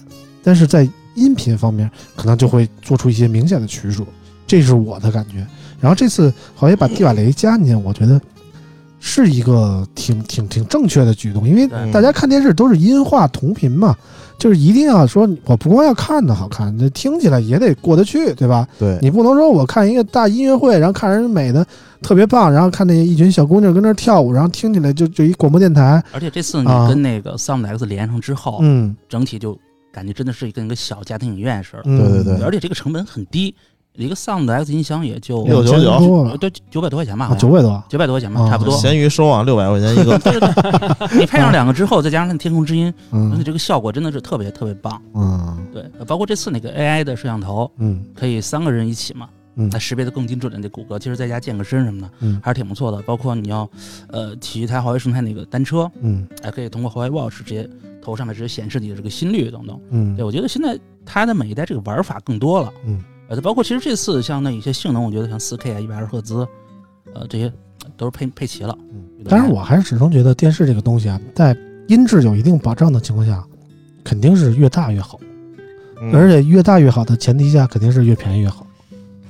[0.43, 4.03] 但是在音频方面，可能就会做出一些明显的取舍，
[4.45, 5.45] 这是我的感觉。
[5.79, 8.19] 然后这次好像把帝瓦雷加进去，我觉得
[9.07, 13.95] 是一个挺挺挺正确的举动，因为大家看电视都是音画同频嘛，
[14.39, 18.67] 就是一定要说，我不光要看的好看，那听起来也得过得去，对吧？
[18.79, 21.63] 对，你不能说我看一个大音乐会，然后看人美的
[22.01, 26.87] 特别棒，然后看那一群小姑娘跟那儿跳舞，然后听起来就就一广播电台，而且这次你啊。
[26.89, 28.97] 跟那个 Sound X 连上之后，嗯。
[29.07, 29.55] 整体就
[29.93, 32.43] 感觉真的是跟一个小家庭影院似的，嗯，对对对。
[32.43, 33.53] 而且这个成本很低，
[33.97, 38.75] 一个 Sound X 音箱也就六九九对九百多块钱吧，啊，九百多，九百多块钱吧，啊差不多。
[38.77, 45.01] 闲鱼收啊，六百块钱一个，对对对， 你配上两个之后，再加上那天空之音，而且嗯这个效果真的是特别特别棒。
[45.13, 53.01] 嗯对，包括这次那个 AI 的摄像头，嗯可以三个人一起嘛，嗯它识别的更精准的那骨骼，其实在家健个身什么的，嗯还是挺不错的。
[53.03, 53.69] 包括你要
[54.09, 57.69] 呃骑一台华为生态那个单车，嗯还可以通过华为 Watch 直接
[58.01, 59.79] 头上面直接显示你的这个心率等等。
[59.89, 62.71] 嗯对，我觉得现在它的每一代这个玩法更多了。
[62.85, 66.47] 嗯，呃，包括其实这次像那一些性能，我觉得像四 K 啊、一百二十赫兹，
[67.13, 67.51] 呃，这些
[67.97, 68.77] 都是配配齐了。
[68.93, 71.55] 嗯，但是我还是始终觉得电视这个东西啊，在
[71.87, 73.43] 音质有一定保障的情况下，
[74.03, 75.19] 肯定是越大越好，
[76.01, 78.65] 嗯而且越大越好的前提下，肯定是越便宜越好，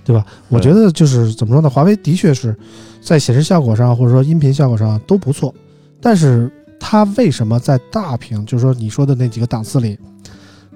[0.04, 0.26] 对吧？
[0.50, 2.56] 我觉得就是怎么说呢，华为的确是
[3.02, 5.54] 在显示效果上或者说音频效果上都不错，
[6.02, 9.98] 但是它为什么在大屏，就是说你说的那几个档次里，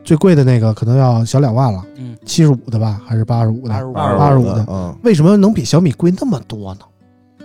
[0.09, 6.79] 最贵的那个可能要小两万了，嗯，七十五的吧，还是八十五的？85八十五的嗯，为什么能比小米贵那么多呢？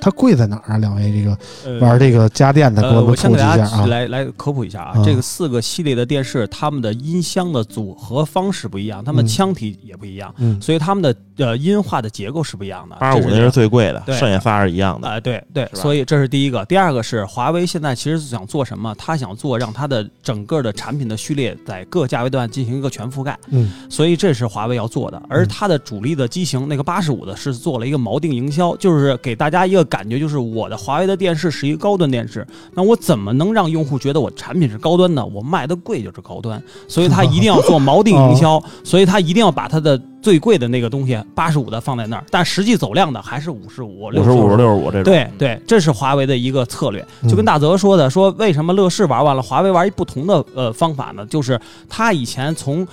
[0.05, 0.77] 它贵在哪儿啊？
[0.77, 3.57] 两位这个呃玩这个家电的，给我，们我先普及一下啊。
[3.57, 12.97] 给大家来来科普一下啊，嗯这个四个系列的电视，它们的音箱的组合方式不一样，它们嗯腔体也不一样，嗯所以它们的呃音画的结构是不一样的。
[12.97, 15.09] 八十五那是最贵的，对剩下仨是一样的。
[15.09, 16.63] 啊、对对，所以这是第一个。
[16.67, 18.95] 第二个是华为现在其实是想做什么？
[18.99, 25.23] 它想做让它的整个的产品的序列在各价位段进行一个全覆盖，嗯所以这是华为要做的。
[25.31, 35.25] 而它的主力的机型那个八十五的是做了一个锚定营销，就是给大家一个感觉，就是我的华为的电视是一个高端电视，那我怎么能让用户觉得我产品是高端呢？
[35.25, 45.05] 我卖的贵就是高端，所以他一定要做锚定营销， 所以他一定要把它的最贵的那个东西八十五的放在那儿，但实际走量的还是五十五、六十五、六十五这种。
[45.05, 51.25] 对对，这是华为的一个策略，嗯就跟大泽说的，说为什么乐视玩完了，华为玩一不同的呃方法呢？
[51.27, 52.85] 就是他以前从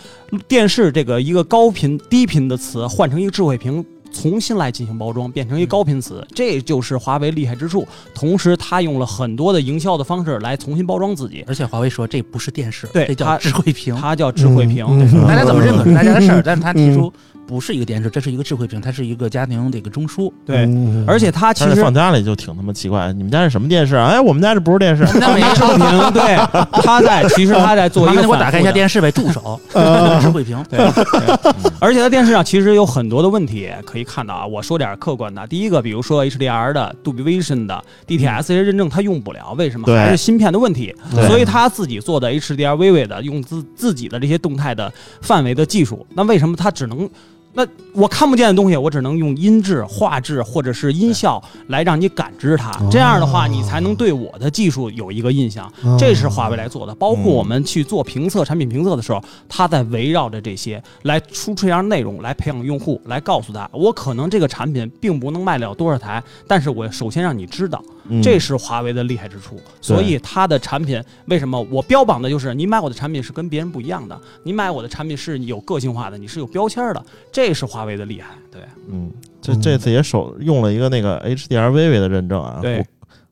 [0.47, 3.83] 电视这个一个高频低频的词换成一个智慧屏。
[4.11, 7.87] 重新来进行包装，变成一个高频词，这就是华为厉害之处。
[8.13, 13.95] 同时，他用了很多的营销的方式来重新包装自己，而且华为说这不是电视，对这叫智慧屏。
[13.95, 14.85] 它叫智慧屏。
[15.27, 17.13] 大家怎么认可是大家的事儿，但是他提嗯出
[17.47, 20.31] 不是一个电视，这是一个智慧屏，它是一个家庭的一个中枢。
[20.45, 24.07] 对，嗯而且它其实放家里就挺他妈奇怪，你们家是什么电视啊？
[24.07, 26.35] 哎，我们家这不是电视，那没智慧屏，对，
[26.81, 30.63] 他在其实他在做一个我打开一下电视呗，助手， 呃智慧屏。
[30.69, 34.45] 对，对而且在电视上其实有很多的问题可以看到啊。
[34.45, 39.85] 我说点客观的，第一个，比如说 HDR 的、杜比 Vision 的、DTS 这些认证它用不了，为什么？
[39.85, 40.95] 对还是芯片的问题。
[41.27, 44.91] 所以他自己做的 HDR VV 的，用自自己的这些动态的
[45.21, 47.09] 范围的技术，那为什么它只能？
[47.53, 52.71] 那我看不见的东西，我只能用音质、画质或者是音效来让你感知它。
[52.89, 55.65] 这样的话，你才能对我的技术有一个印象。
[55.83, 69.59] 哦这是华为来做的，包括我们去做评测、产品评测的时候，它在围绕着这些来输出一样内容，来培养用户，来告诉他，我可能这个产品并不能卖了多少台，但是我首先让你知道，嗯这是华为的厉害之处。
[69.79, 78.29] 所以它的产品为什么我标榜的就是你买我的产品是跟别人不一样的，你买我的产品是有个性化的，你是有标签的，这是华为的厉害。
[78.51, 79.09] 对嗯，
[79.41, 82.77] 这这次也手用了一个那个 HDR VV 的认证啊，对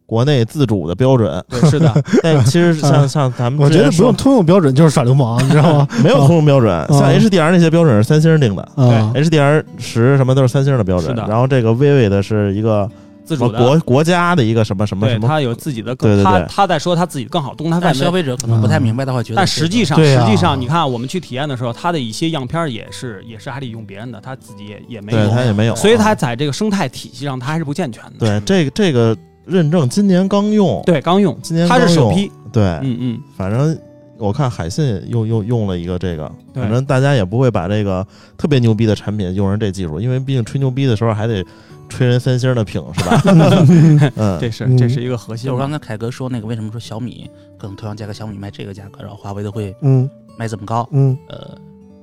[0.05, 1.43] 国国内自主的标准。
[1.49, 1.93] 对，是的，
[2.23, 5.87] 但其实像像咱们我觉得不用通用标准就是耍流氓，你知道吗？
[6.03, 12.89] 没有通用标准，像嗯 HDR 那些标准是三星定的对，，HDR 十什么都是三星的标准是的，然后这个 VV 的是一个
[13.29, 13.59] 自主的。
[13.59, 28.11] 国国家的一个什么什么什么，他有自己的他他在说他自己更好动态范围消，费者可能不太明白的话，觉得但实际上，实际上，你看我们去体验的时候，它的一些样片儿也是也是还得用别人的，他自己也也没对有，他也没有，所以他在这个生态体系上，他还是不健全的。
[28.17, 29.15] 对这个这个
[29.45, 33.77] 认证今年刚用，对，刚用，今年它是首批，对，嗯嗯，反正
[34.17, 38.05] 我看海信又又用了一个这个，反正大家也不会把这个
[38.37, 41.45] 特别牛逼的产品用成这技术，因为毕竟吹牛逼的时候还得
[41.89, 43.21] 吹人三星的屏是吧？
[44.15, 45.55] 嗯，这是嗯这是一个核心嘛。
[45.55, 50.87] 就刚才凯哥说那个，为什么说小米可能同样价格小米卖这个价格，然后华为的会嗯卖这么高？
[50.91, 51.57] 嗯呃，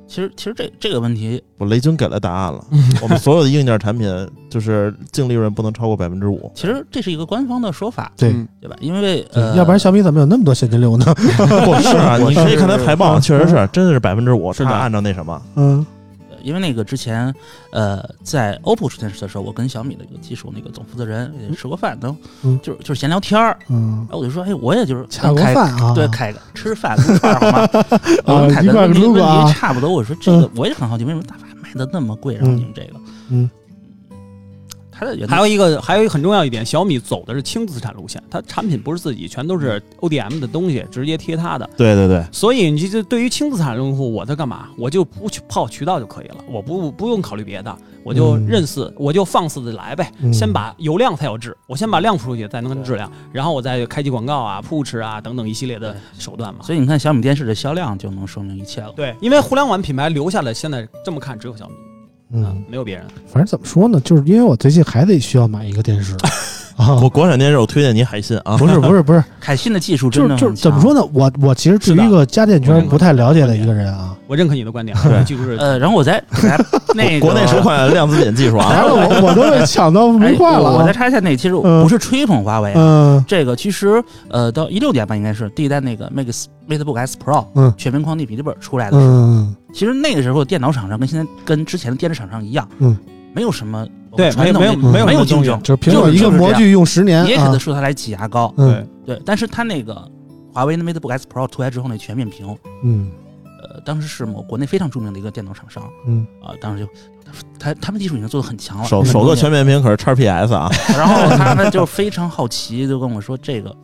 [0.06, 2.64] 其实其实这这个问题，我雷军给了答案了，
[3.02, 4.08] 我们所有的硬件产品
[4.50, 6.50] 就是净利润不能超过百分之五。
[6.54, 8.76] 其实这是一个官方的说法，对嗯对吧？
[8.80, 11.06] 因为呃，要不然小米怎么有那么多现金流呢？
[11.16, 14.52] 不是啊，你可以看它是财报，嗯确实是，真的是百分之五。
[14.52, 15.86] 是按照那什么，嗯呃
[16.46, 17.34] 因为那个之前，
[17.72, 27.68] 呃，在 OPPO 出电视的时候，我跟小米的一个技术那个总负责人也吃过饭，都嗯就是就是闲聊天儿，嗯然，后我就说，哎，我也就是恰过凯饭啊，对，开个吃饭撸串儿好吗？
[28.26, 32.34] 我啊一块问题差不多，我说这个我也很好奇，为什么大法卖的那么贵？
[32.36, 33.50] 然后你们这个，嗯，
[34.98, 41.68] 它的还有一个，还有一个很重要一点，小米走的是轻资产路线，它产品不是自己，全都是 ODM 的东西，直接贴它的。
[41.76, 44.68] 对对对，所以你就对于轻资产用户，我在干嘛？
[44.78, 50.10] 我就不去泡渠道就可以了，我不不用考虑别的，我就嗯认似，我就放肆的来呗。
[50.20, 56.60] 嗯先把有量才有质，我先把量出去，再能跟质量，然后我再开启广告啊、push 啊等等一系列的手段嘛。
[56.62, 58.92] 所以你看小米电视的销量就能说明一切了。
[58.96, 61.74] 对，因为互联网品牌留下来，现在这么看只有小米，
[62.32, 63.04] 嗯，没有别人。
[63.26, 66.14] 反正怎么说呢，就是因为我最近还得需要买一个电视，
[66.76, 68.56] 啊我，国产电视，我推荐你海信啊。
[68.56, 71.02] 不是不是不是， 海信的技术真的就是怎么说呢？
[71.12, 76.58] 我我其实对于一个家电圈不太了解的一个人啊，我认可你的观点， 对技术是呃，然后我在我在
[76.94, 80.92] 那个国内首款量子点技术啊，来了我我都被抢到哎没话了我再啊。
[80.92, 92.96] 插一下那，其实嗯不是吹捧华为啊，嗯这个其实呃到一六年吧，应该是第一代那个 Max MateBook S Pro 嗯全面框地笔记本出来的时候，嗯其实那个时候电脑厂商跟现在跟之前的电视厂商一样，嗯，
[93.34, 100.10] 没有什么对传统没有没有没有竞争，就是苹果一个模具用十年你也可啊能，说它来挤牙膏，对对，但是它那个
[100.50, 103.10] 华为的 MateBook S Pro 出来之后那全面屏，嗯。
[103.62, 106.90] 呃，当时是某国内非常著名的一个电脑厂商嗯啊、当时就
[107.58, 113.74] 他他们技术已经做的很强了，首首个全面屏可是 x PS 啊， 然后他们就非常好奇，就跟我说这个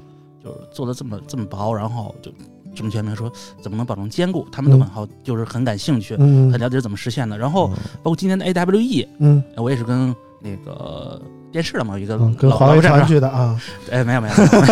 [0.43, 2.31] 就是做的这么这么薄，然后就
[2.75, 4.47] 这么全面，说怎么能保证兼顾？
[4.53, 7.37] 他们都很好，就是很感兴趣，嗯很了解怎么实现的。
[7.39, 7.69] 然后
[8.03, 11.21] 包括今年的 AWE，嗯我也是跟那个
[11.51, 13.61] 电视的嘛一个嗯，跟老华为传老战去的啊，
[13.91, 14.67] 哎，没有没有，没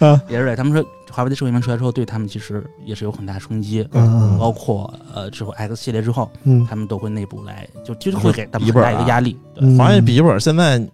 [0.00, 3.86] 有啊 也是对他们说华为的智慧屏出来之后，对他们其实也是有很大冲击。
[3.92, 9.36] 嗯包括呃之后 X 系列之后，嗯他们都会内部来就就是会给他们很笔记本啊大一个压力。
[9.78, 10.84] 华为笔记本现在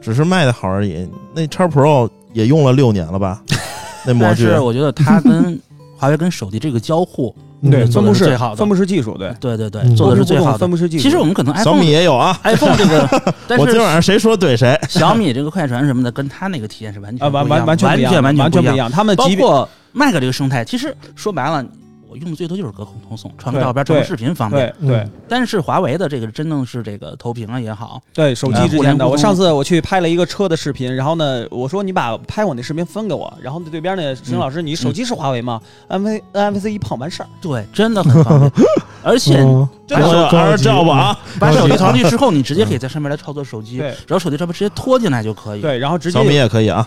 [0.00, 3.42] 只是卖的好而已，那叉 Pro 也用了六年了吧？
[4.06, 5.60] 那模具但是我觉得它跟
[5.98, 10.70] 华为跟手机这个交互，嗯对做分布式的是最好的分布式技术，对，对对对，嗯做的是最好的分。
[10.70, 11.02] 布式技术。
[11.02, 12.38] 其实我们可能小 iPhone 米也有啊。
[12.44, 13.08] iPhone 这个，
[13.48, 14.78] 但我今晚是上谁说怼谁？
[14.88, 18.72] 小米这个快传什么的，跟它那个体验是完全啊，完不一样完完全不一样，完全完全不一样。
[18.72, 18.90] 不一样。
[18.90, 21.64] 他们包括 Mac 这个生态，其实说白了，
[22.08, 24.74] 我用的最多就是隔空投送，传个照片、传个视频方便。
[24.80, 29.06] 对对但是华为的这个真正是这个投屏啊也好，对，手呃机之间的。
[29.06, 38.52] 我上次我去拍了一个车的视频，然后呢，我说你把拍我那视频分给我，然后对边那石老师，你手机是华为吗？NFC NFC 一碰完事儿，对，真的很方便。
[39.02, 41.18] 而且嗯这个还是叫吧啊！
[41.38, 45.60] 把手机藏进去之后，你直接可以在上面来操作手机，对只要手机照片直接拖进来就可以。
[45.60, 46.86] 对，然后直接小米也可以啊。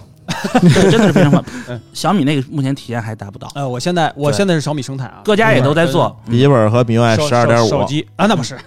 [0.61, 1.81] 对， 真的是非常方 嗯便。
[1.93, 6.15] 小米那个目前体验还达不到，呃，我现在我现在是小米生态啊，各家也都在做。
[6.29, 8.57] 笔记本和 MIUI 十二点五手机啊，那不是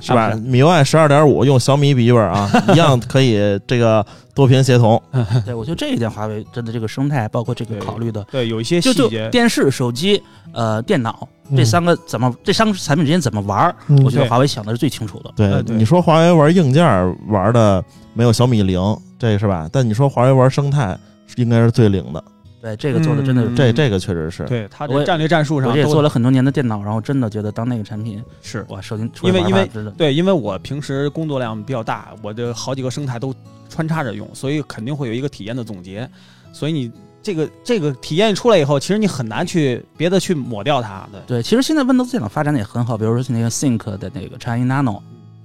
[0.00, 3.36] 是吧啊不？MIUI 十二点五用小米笔记本啊， 一样可以
[3.66, 5.00] 这个多屏协同。
[5.44, 10.22] 对，我觉得这一点华为真的这个生态，包括这个考虑的，对，有一些就就细节，电视、手机、
[10.52, 13.74] 呃电脑这三个怎么这三个产品之间怎么玩
[14.04, 15.30] 我觉得华为想的是最清楚的。
[15.36, 16.84] 对你说华为玩硬件
[17.28, 17.82] 玩的
[18.14, 18.80] 没有小米灵，
[19.22, 19.68] 这是吧？
[19.70, 20.98] 但你说华为玩生态，
[21.36, 22.24] 应该是最灵的。
[22.60, 24.42] 对，这个做的真的是，嗯这这个确实是。
[24.46, 33.32] 对它我也这战略战术上我也做了很多年的电脑，然后真的觉得当那个产品，是哇，手机因为因为对，因为我平时工作量比较大，我的好几个生态都
[33.68, 36.08] 穿插着用，所以肯定会有一个体验的总结。
[36.52, 36.90] 所以你
[37.22, 41.08] 这个这个体验出来以后，其实你很难去别的去抹掉它。
[41.12, 45.00] 对，对，其实现在 Windows 电脑发展的也很好，比如说那个 Think 的那个 China Nano，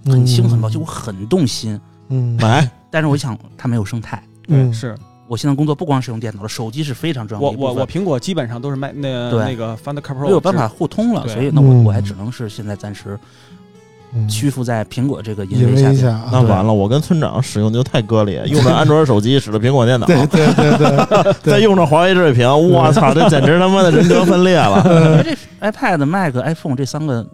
[0.05, 1.80] 嗯很轻很薄，就我很动心。
[2.09, 4.20] 嗯买 但是我想它没有生态。
[4.48, 4.74] 嗯。
[4.74, 4.95] 是。
[5.28, 7.52] 我现在工作不光是用电脑了，手机是非常重要我。
[7.52, 9.39] 我我苹果基本上都是卖那对。
[9.45, 11.84] 那个 Find Pro，没有办法互通了，所以那我嗯。
[11.84, 13.20] 我还只能是现在暂时
[14.16, 14.28] 嗯。
[14.28, 20.78] 屈服在苹果这个隐淫威下那完了，我跟村长使用就太割裂，用着安卓手机，使着苹果电脑，对对对
[21.43, 24.82] 对，再用着华为智慧屏，我操，这简直他妈的人格分裂了。
[24.86, 27.28] 因为这 iPad、Mac、iPhone 这三个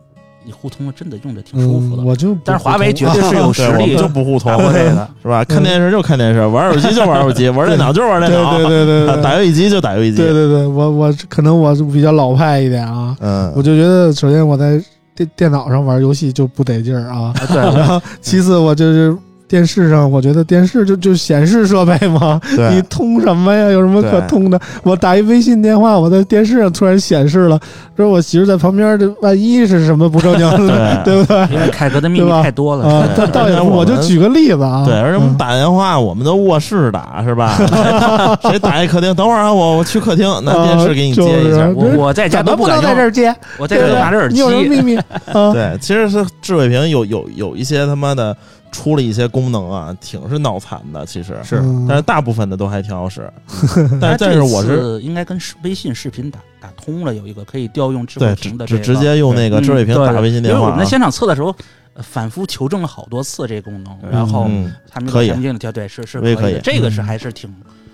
[0.45, 2.03] 你互通了，真的用着挺舒服的。
[2.03, 5.07] 嗯，我就但是华为绝对是啊有实 对，我们力就不互通这个。
[5.21, 5.43] 是吧？
[5.45, 10.17] 看电视就看电视，玩手机就玩手机， 玩电脑就玩电脑，对对对对对打游戏机就打游戏机。
[10.17, 14.81] 对对对，我我可能我比较老派一点啊，嗯我，就觉得首先我在
[15.15, 19.15] 电电脑上玩游戏就不得劲儿啊，对，然后其次我就是
[19.53, 22.41] 电视上，我觉得电视就就显示设备嘛，
[22.71, 23.69] 你，通什么呀？
[23.69, 24.59] 有什么可通的？
[24.81, 27.59] 我打一微信电话，我在电视上突然显示了，
[27.95, 31.47] 说我媳妇在旁边，这万一是什么不正经的，对 不对？
[31.53, 32.83] 因为凯哥的秘密太多了。
[32.83, 37.55] 啊，对倒倒也我就举个例子啊，对，而且我们嗯打电话，我们都卧室打是吧？
[38.49, 39.13] 谁打一客厅？
[39.13, 43.31] 等会儿啊，我我去客厅拿电视给你接一下我我在家怎么不能在这儿接？
[43.59, 44.39] 我在这都拿着耳机你。
[44.39, 44.97] 有什么秘密
[45.31, 45.53] 啊？
[45.53, 48.35] 对，其实是智慧屏有有有一些他妈的
[48.73, 51.37] 出了一些功能啊，挺是脑残的，其实。
[51.43, 51.57] 是。
[51.57, 51.85] 嗯。
[51.87, 53.31] 但是大部分的都还挺好使。
[54.01, 60.59] 但是但是我是应该跟视微信视频打打通了，有一个可以调用智慧屏的这个直直接用那个嗯智慧屏打微信电话。
[60.59, 60.89] 啊因为我们在。
[60.89, 61.55] 现场测的时候，
[61.93, 65.27] 呃反复求证了好多次这个功能，然后嗯，他们可以。
[65.27, 66.59] 产品经理调对是是可以。
[66.63, 67.03] 这个是嗯。
[67.03, 67.53] 还是挺，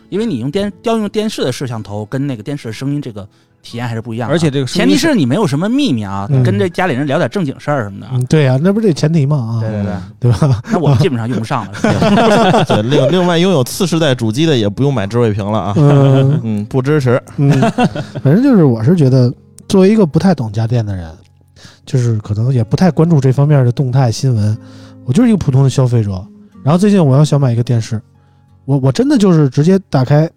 [0.09, 3.27] 因为你用电调用电视的摄像头跟那个电视的声音这个
[3.62, 10.62] 体验还是不一样的，而且这个前提是是你没有什么秘密啊，嗯跟这家里人聊点正经事儿什么的对呀，那不是这前提嘛啊，对对对，对吧？
[10.72, 11.72] 那我们基本上用不上了，
[12.66, 15.74] 对，另另外拥有次世代主机的也不用买智慧屏了啊。
[15.78, 17.22] 嗯嗯，不支持。
[17.38, 17.49] 嗯，
[18.24, 19.34] 反正就是我是觉得，
[19.68, 21.12] 作为一个不太懂家电的人，
[21.86, 24.57] 就是可能也不太关注这方面的动态新闻，
[25.05, 26.26] 我就是一个普通的消费者。
[26.64, 28.01] 然后最近我要想买一个电视，
[28.66, 30.30] 我我真的就是直接打开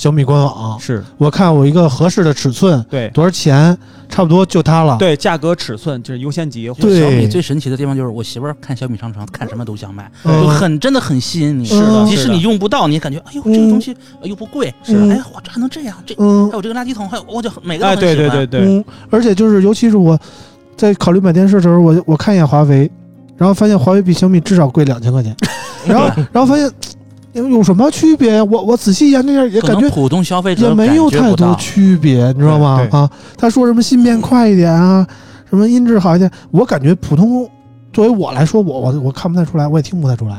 [0.00, 1.04] 小米官网，是。
[1.18, 3.10] 我看我一个合适的尺寸对。
[3.10, 3.76] 多少钱，
[4.08, 4.96] 差不多就它了。
[4.96, 6.72] 对，价格尺寸就是优先级。
[6.80, 7.02] 对。
[7.02, 10.40] 小米最神奇的地方就是我媳妇儿看小米商城，看什么都想买，嗯。
[10.40, 11.66] 就很真的很吸引你。
[11.66, 16.48] 是的即使你用不到，你也感觉哎呦这个东西呃又不贵，是的哎呀哇这还能这样，这嗯。
[16.50, 18.16] 还有这个垃圾桶，还有我就每个都哎，很喜欢。
[18.16, 20.18] 对对对对，嗯，而且就是尤其是我
[20.78, 22.90] 在考虑买电视的时候，我我看一眼华为，
[23.36, 25.36] 然后发现华为比小米至少贵两千块钱，
[25.86, 26.72] 然后然后发现
[27.32, 28.36] 有有什么区别？
[28.36, 28.44] 呀？
[28.44, 32.86] 我我仔细研究一下，也感觉普通消费者也没有太多区别，你知道吗？
[32.90, 35.06] 啊，他说什么芯片快一点啊，
[35.48, 37.48] 什么音质好一点，我感觉普通
[37.92, 40.34] 作为我来说，我我我看不太出来，我也听不太出来，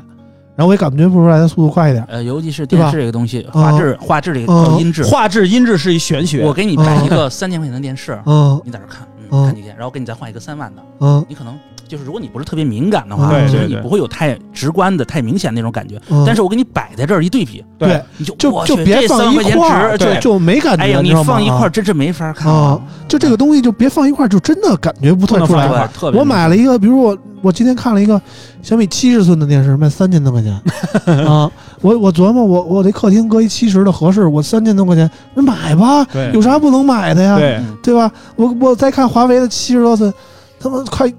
[0.56, 2.04] 然后我也感觉不出来它速度快一点。
[2.10, 3.62] 呃，尤其是电视这个东西，嗯。
[3.64, 6.44] 画质画质这个嗯还有音质，画质、音质是一玄学。
[6.46, 8.62] 我给你买一个三千块钱的电视，嗯。
[8.66, 11.26] 你在这儿看，嗯嗯，看几天，然后给你再换一个三万的，嗯。
[11.30, 11.58] 你可能
[11.92, 16.02] 就是如果你不是特别敏感的话，其实你不会有太直观的、太明显那种感觉。
[16.10, 20.06] 嗯，但是我给你摆在这儿一对比，对，你就就就别放一块儿，就。
[20.22, 20.84] 就没感觉。
[20.84, 22.80] 哎呀，你放一块儿啊真是没法看啊，
[23.10, 25.89] 就这个东西就别放一块儿，就真的感觉不太出来。
[26.14, 28.22] 我买了一个，比如我我今天看了一个
[28.62, 30.54] 小米七十寸的电视，卖三千多块钱
[31.28, 31.52] 啊！
[31.82, 37.38] 我我琢磨，我我这客厅搁一七十的合适，我三千多块钱，那买吧，有啥不能买的呀？
[37.84, 38.10] 对吧？
[38.38, 40.14] 我我再看华为的七十多寸，
[40.60, 41.12] 他妈快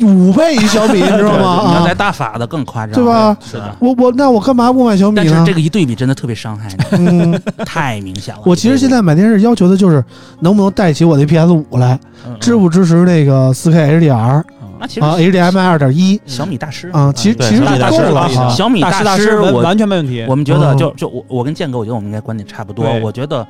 [0.00, 1.64] 五倍于小米， 你知道吗？
[1.68, 3.36] 你要再啊，大法的更夸张，对吧？
[3.44, 3.76] 是的。
[3.78, 5.54] 我我那我干嘛不买小米呢但是这？
[5.54, 6.68] 个一对比真的特别伤害
[6.98, 8.40] 你， 嗯，太明显了。
[8.44, 10.04] 我其实现在买电视要求的就是
[10.40, 14.42] 能不能带起我的 PS 五来，嗯支不支持那个四 K HDR
[14.80, 18.50] 那其实啊，HDMI 二点一小米大师啊，其实其实就小米大师够了。
[18.50, 20.24] 小米大师大师师完我完全没问题。
[20.28, 22.84] 我们觉得嗯就就我我跟建哥，我觉得我们应该观点差不多。
[23.00, 23.46] 我觉得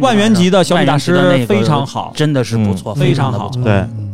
[0.00, 3.50] 万元级的小米大师非常好，真的是不错，嗯非非常好。
[3.64, 4.09] 对嗯，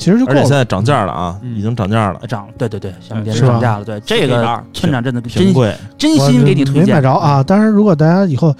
[0.00, 0.50] 其实就够而且现。
[0.50, 1.54] 在涨价了啊，嗯。
[1.56, 3.52] 已经涨价了，涨，对对对，小米电视是吧？
[3.52, 5.72] 涨价了，对这个村长真的真挺贵。
[5.98, 7.42] 真心给你推没荐买着啊。
[7.42, 8.54] 当然，如果大家以后，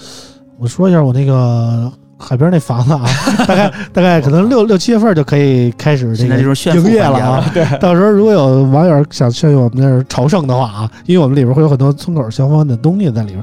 [0.58, 3.02] 我说一下我那个海边那房子啊，
[3.48, 7.18] 大概大概可能六 六七月份就可以开始这现在这个种炫富营业了。
[7.18, 7.44] 啊。
[7.54, 13.42] 对，到时候如果有网友想去我们那儿朝圣的话啊，因为我们里边会有很多村口相关的东西在里边，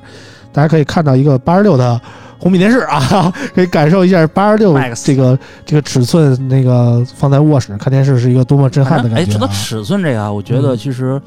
[0.54, 2.00] 大家可以看到一个八十六的
[2.40, 9.38] 红米电视啊，可以感受一下八十六 Max 这个这个尺寸，那个放在卧室看电视是一个多么震撼的哎，感觉、啊。
[9.38, 11.22] 说到尺寸这个啊，我觉得嗯其实，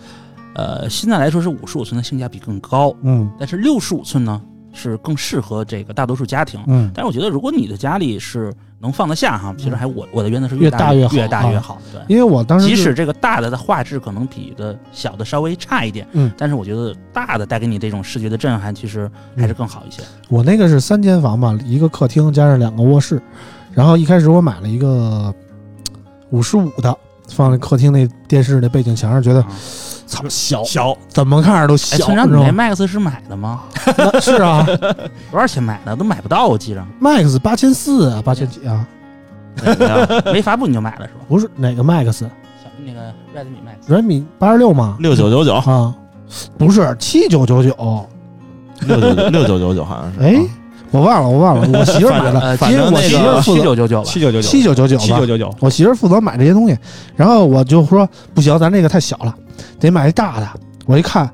[0.55, 3.31] 呃，现在来说是五十五寸的性价比更高，嗯。
[3.39, 4.41] 但是六十五寸呢
[4.73, 6.61] 是更适合这个大多数家庭。
[6.67, 11.79] 嗯，但是我觉得，如果你的家里是能放得下哈，其实还我我的原则是越大大越好越大啊越好。
[11.93, 20.03] 对，因为我当时即使这个大的的画质可能比的小的稍微差一点，嗯，但是我觉得大的带给你这种视觉的震撼，其实还是更好一些。
[20.29, 23.21] 我那个是三间房嘛，一个客厅加上两个卧室，
[23.73, 25.35] 然后一开始我买了一个
[26.31, 26.97] 五十五的，
[27.29, 29.49] 放在客厅那电视那背景墙上，觉得啊
[30.11, 32.51] 操小，小怎么看着都哎，小，村长，你知道吗？
[32.51, 33.61] 你那 Max 是买的吗？
[33.97, 34.67] 那是啊
[35.31, 35.95] 多少钱买的？
[35.95, 36.85] 都买不到，我记着。
[37.01, 38.85] ，Max 八千四啊，八千几啊？
[39.63, 41.21] 哪个没发布你就买了是吧？
[41.29, 42.13] 不是哪个 Max？
[42.13, 42.27] 小
[42.85, 43.93] 那个 Redmi Max。
[43.93, 44.97] 人米八十六吗？
[44.99, 45.95] 六九九九，啊，
[46.59, 48.07] 不是七九九九，
[48.87, 50.21] 六九六九九九好像是。
[50.21, 50.49] 哎啊，
[50.93, 54.05] 我忘了，我忘了，我媳妇儿买的， 因为我媳妇儿负责七九九九吧。
[54.05, 56.77] 七九九九七九九九吧七九，九九，我媳妇儿负责买这些东西，
[57.15, 59.33] 然后我就说不行，咱这个太小了，
[59.79, 60.49] 得买一大的。
[60.87, 61.31] 我一看，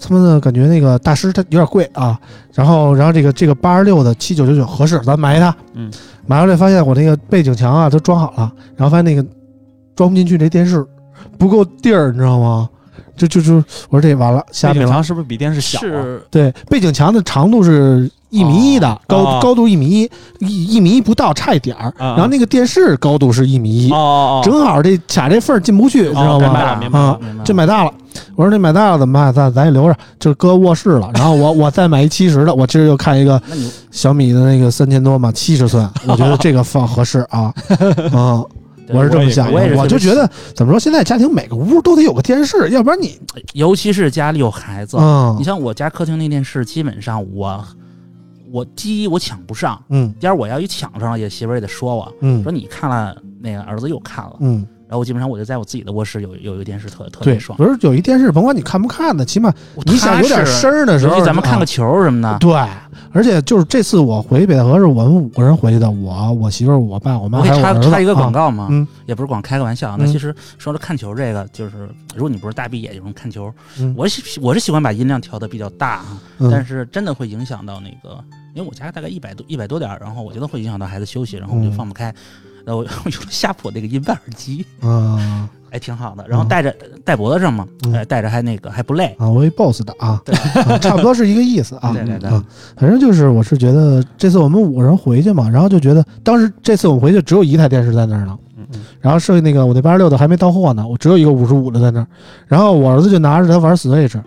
[0.00, 2.18] 他妈的感觉那个大师他有点贵啊，
[2.54, 5.54] 然后然后这个这个八十六的七九九九合适，咱买一它。
[5.74, 5.90] 嗯，
[6.26, 9.26] 买回来发现我那个背景墙啊都装好了，然后发现那个
[9.96, 10.86] 装不进去这电视
[11.38, 12.68] 不够地儿，你知道吗？
[13.26, 13.54] 就就就
[13.90, 14.92] 我说这完了，瞎背景米了。
[14.92, 15.82] 墙是不是比电视小啊？
[15.82, 21.88] 是对，背景墙的长度是一米一的，高、哦高度一米一，一一米一不到，差一点儿。
[21.98, 26.46] 啊然后那个电视高度是一米一、哦哦哦，正好这卡这缝儿进不去，你知道吗？
[26.46, 27.92] 明白了明白啊了，明白了这买大了，
[28.36, 29.32] 我说这买大了怎么办？
[29.32, 31.10] 咱咱也留着，就搁卧室了。
[31.14, 37.52] 然后我我再买一七十的，我今儿又看一个那你小米的那个三千多嘛，七十寸，我觉得这个放合适啊。
[38.12, 38.46] 嗯，
[38.92, 43.18] 我是这么想的，我我就觉得怎么说，现在家庭每个屋都得有个电视，要不然你
[43.52, 47.64] 尤其是家里有孩子，嗯你像我家客厅那电视，基本上我
[48.52, 57.56] 我第一我抢不上，嗯第二我要一抢上了，也媳妇儿也得说我嗯说你看了那个儿子又看了，嗯，然后我基本上我就在我自己的卧室有有一个电视特特别，爽。
[57.56, 59.52] 不是有一电视，甭管你看不看的，起码
[59.86, 62.52] 你想有点声儿儿的时候，咱们看啊个球什么的，对，
[63.12, 67.90] 而且就是这次我回北戴河是我们五个人回去的，我我媳妇儿、我爸、我妈还有我儿子。
[67.90, 68.68] 插一个广啊，告吗？
[68.70, 69.96] 嗯也不是光开个玩笑。
[69.96, 78.22] 那嗯其实说到看球这个，就是如果你不是大闭眼有人看球，嗯我喜我是喜欢把音量调的比较大啊，嗯但是真的会影响到那个，
[78.54, 82.14] 因为我家大概一百多一百多点儿，然后我觉得会影响到孩子休息，然后我就嗯放不开。
[82.64, 86.26] 然后我 我用了夏普那个音伴耳机，啊哎，挺好的。
[86.26, 86.74] 然后戴着
[87.04, 89.14] 戴脖子上嘛，嗯哎，戴着还那个还不累。
[89.18, 90.20] 啊，我一 boss 的啊，
[90.80, 91.92] 差不多是一个意思啊。
[91.94, 92.44] 对对对啊，
[92.76, 98.36] 反正就是我是觉得这次我们五个人回去嘛，然后就觉得当时这次我们回去只有一台电视在那儿呢，
[99.00, 102.06] 然后剩下那个我那八十六的还没到货呢，我只有一个五十五的在那儿，
[102.48, 104.18] 然后我儿子就拿着他玩 Switch，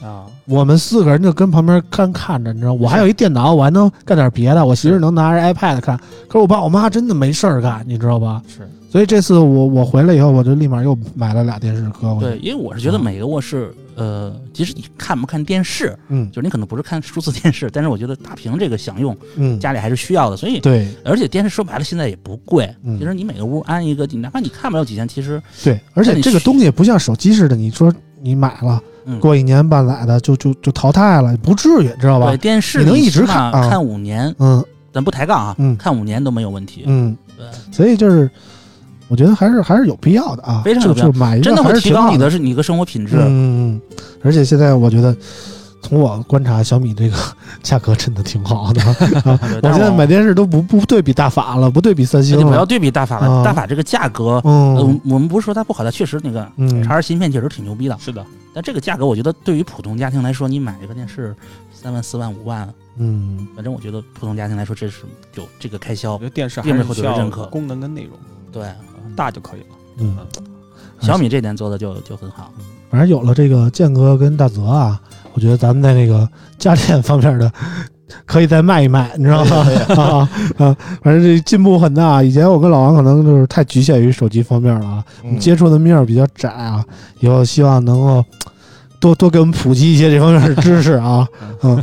[0.00, 5.96] 啊，我们四个人就跟旁边干看着，你知道，我还有一电脑，我还能干点别的，我媳妇能拿着 iPad 看，
[6.28, 8.42] 可是我爸我妈真的没事儿干，你知道吧？
[8.46, 8.68] 是。
[8.90, 12.26] 所以这次我我回来以后，我就立马又买了俩电视搁回去。
[12.28, 13.02] 对，因为我是觉得啊。
[13.02, 16.30] 每个卧室，呃，即使你看不看电视，嗯。
[16.30, 20.36] 就是你可能不是看数字电视， 但是我觉得大屏这个享用嗯，家里还是需要的。
[20.36, 20.86] 所以，对。
[21.04, 22.96] 而且电视说白了现在也不贵，嗯。
[22.96, 27.92] 其实你每个屋安一个，你哪怕你看不了几天，其实对，而且这个东西不像手机似的，你说
[28.24, 32.36] 你买了，嗯过一年半载的就就就淘汰了，不至于，知道吧对？
[32.38, 36.84] 电视你能一直起码看啊看五年，嗯咱不抬杠啊，嗯看五年都没有问题。
[36.86, 38.30] 嗯，对，所以就是
[39.08, 43.16] 我觉得还是还是有必要的啊，非常有必要就买一个真的会提还是挺好高你的是你一个生活品质。
[43.16, 43.44] 嗯嗯
[43.76, 43.80] 嗯，
[44.22, 45.14] 而且现在我觉得。
[45.84, 47.16] 从我观察，小米这个
[47.62, 48.80] 价格真的挺好的。
[49.24, 52.42] 我但现在买电视都不不对比大法了，不对比三星了。
[52.42, 57.96] 你不要对比大法了，啊大法这个价格，嗯呃，我们不是说它不好，它确实那个嗯叉 R 芯片确实挺牛逼的。
[58.00, 58.24] 是的，
[58.54, 61.36] 但这个价格，我觉得对于普通家庭来说，你买一个电视
[61.72, 62.66] 三万、四万、五万，
[62.96, 65.02] 嗯，反正我觉得普通家庭来说，这是
[65.34, 66.24] 有这个开销我觉。
[66.24, 68.16] 得电视还并没有是需要认可功能跟内容，
[68.50, 68.74] 对，啊
[69.14, 69.66] 大就可以了。
[69.98, 70.16] 嗯，
[71.00, 72.50] 小米这点做的就就很好。
[72.90, 75.00] 反正有了这个建哥跟大泽啊，
[75.34, 76.26] 我觉得咱们在那个
[76.58, 77.52] 家电方面的
[78.24, 79.66] 可以再卖一卖，你知道吗？
[79.96, 82.22] 啊啊，反正这进步很大。
[82.22, 86.84] 以前我跟老王可能就是太局限于手机方面了啊，我们接触的面比较窄啊。
[87.20, 88.24] 以后希望能够
[89.00, 91.26] 多多给我们普及一些这方面的知识啊，
[91.62, 91.82] 嗯，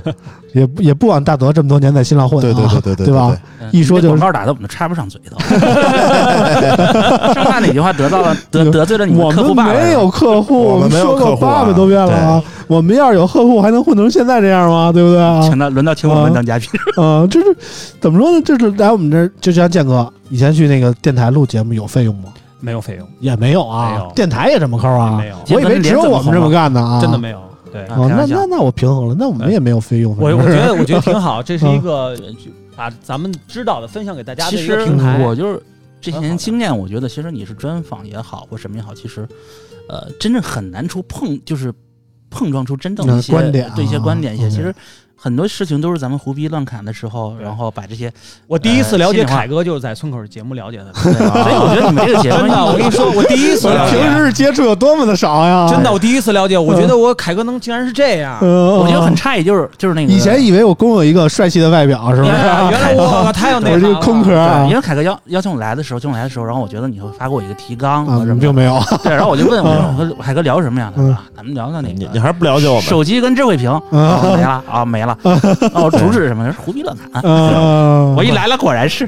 [0.54, 3.36] 也不也不枉大德这么多年在新浪混啊，对对对对对对吧？
[3.60, 5.38] 嗯一说就是你这广告打的我们都插不上嘴头，
[7.34, 9.74] 生怕哪句话得到了得得罪了你我们客户爸爸。
[9.74, 12.44] 没有客户，我们没有说过客户啊八百多遍了啊。
[12.68, 14.92] 我们要是有客户，还能混成现在这样吗？
[14.92, 15.40] 对不对啊？
[15.44, 16.68] 请到轮到请我们当嘉宾，
[17.02, 17.56] 啊，这是
[18.02, 18.42] 怎么说呢？
[18.44, 22.24] 这是来我们这儿，就像建哥以前去那个电台录节目有费用吗？
[22.60, 25.16] 没有费用，也没有啊，没有电台也这么抠啊？
[25.18, 27.00] 没有我以为只有我们这么干呢啊！
[27.00, 27.40] 真的没有。
[27.72, 30.16] 对，哦，那那那我平衡了，那我们也没有费用。
[30.18, 35.24] 我我觉得 我觉得挺好，这是一个就把咱们知道的分享给大家的一其实个平台。
[35.24, 35.62] 我就是
[36.00, 39.28] 这些年经验，我觉得其实你是专访也好，或什么也好，其实
[39.88, 41.74] 呃，真正很难出碰，就是
[42.30, 44.48] 碰撞出真正的一些嗯观点啊对一些观点一些。
[44.48, 44.76] 嗯其实
[45.24, 48.12] 很多事情都是咱们胡逼乱侃的时候，然后把这些，
[48.48, 50.86] 我第一次了解凯哥就是在村口节目了解的。
[51.04, 55.68] 对所以我觉得你们这个节目 真的，我跟你说，我第一次 平时接触有多么的少呀！
[55.70, 58.40] 真的，我第一次了解，我觉得我凯哥能竟然是这样。
[58.42, 62.32] 嗯，我觉得很诧异，就是就是那个以前以为我公有一个帅气的外表，是不是？
[62.32, 63.86] 原来我太有内我是。
[63.86, 64.32] 一个空壳
[64.70, 68.06] 因为凯哥邀邀请我来的时候，请我来的时候，然后我觉得你会发给我一个提纲
[68.40, 68.80] 并没有。
[69.04, 70.92] 对，然后我就问我啊说凯哥聊什么呀？
[70.96, 73.98] 他嗯说啊咱们聊聊那个你你还是不了解我们，手机跟智慧屏，没
[74.42, 75.11] 了啊没了，
[75.74, 76.54] 哦主旨是什么？
[76.58, 77.22] 胡逼乱侃。
[77.24, 79.08] 嗯， 我一来了，果然是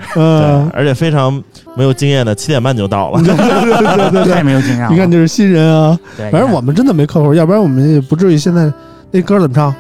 [0.73, 1.41] 而且非常
[1.75, 3.21] 没有经验的，七点半就到了。
[3.21, 4.89] 对对对对对 太没有经验了。
[4.89, 8.71] 你看就是新人啊，对，反正我们真的没客户，要不然我们也不至于现在
[9.11, 9.73] 那歌怎么唱？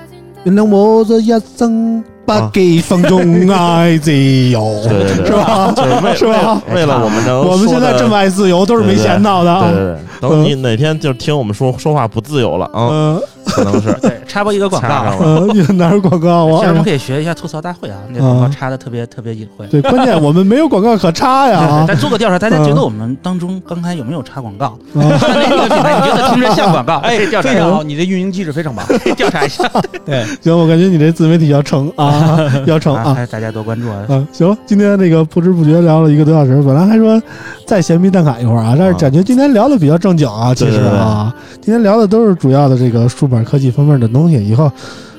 [0.43, 4.11] 原谅我这一生不羁放纵爱自
[4.49, 5.73] 由，对对对是吧？
[5.75, 9.69] 就是为是吧为为了我们能 我们现在这么爱自由，都是没钱到的啊。
[9.69, 16.47] 对对对，等你哪天就听我们说说话不自由了啊，嗯可能是 对插播一个广告你哪有广告？
[16.47, 19.67] 啊其实我们可以学一下吐槽大会啊，那广告插的特别特别隐晦。
[19.67, 21.59] 对，关键我们没有广告可插呀。
[21.83, 24.67] 啊但做个调查，大家觉得我们当中刚才有没有插广告？
[24.67, 26.99] 啊哪个品牌你觉得听着像广告？
[27.03, 28.85] 哎，调查一下，非常好，你的运营机制非常棒。
[29.17, 29.69] 调查一下。
[30.05, 32.12] 对，行，我感觉你这自媒体要成啊，
[32.65, 34.05] 要成啊，大家多关注啊。
[34.09, 37.21] 嗯，行，今天那个不知不觉聊了一个多小时，本来还说
[37.65, 44.33] 再闲逼蛋侃一会儿啊，但是感觉今天聊的比较正经啊，其实啊，今天聊的都是主要的这个数码科技方面的东西。
[44.47, 44.71] 以后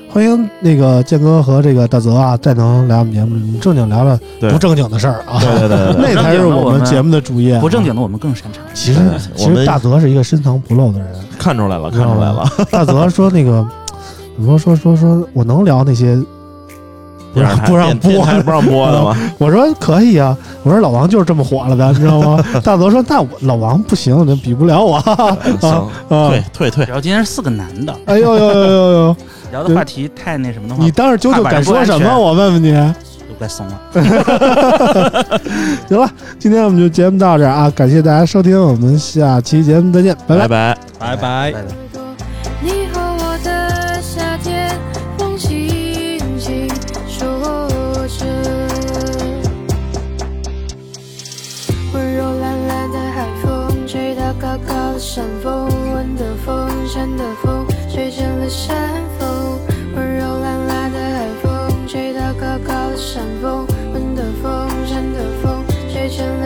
[0.09, 7.59] 欢迎那个建哥和这个大泽啊，再能来我们节目正经聊聊对不正经的事儿啊，对对对 那才是我们节目的主业啊。
[7.59, 8.63] 不正经的我们更擅长。
[8.73, 8.99] 其实
[9.35, 11.07] 其实大泽是一个深藏不露的人。
[11.37, 12.49] 看出来了，看出来了。
[12.71, 13.67] 大泽说那个，
[14.37, 16.17] 怎么说说说说我能聊那些
[17.35, 19.15] 不让电视台不让播台不让播的吗？
[19.37, 22.43] 我说可以啊，我说老王就是这么火了的，你知道吗？
[22.63, 24.99] 大泽说那我老王不行，那比不了我
[25.61, 26.29] 行，啊。
[26.29, 29.15] 退退退，然后今天是四个男的，哎呦呦呦呦呦！
[29.51, 32.17] 聊的话题太那什么的话，你当时究竟敢说什么？
[32.17, 32.73] 我问问你。
[33.27, 33.79] 都该怂了。
[35.89, 36.09] 行了，
[36.39, 40.77] 今天我们就节目到这儿啊，感谢大家收听，我们下期节目再见，拜拜拜。
[40.99, 41.15] 拜。
[41.15, 41.15] 拜
[41.61, 41.84] 拜。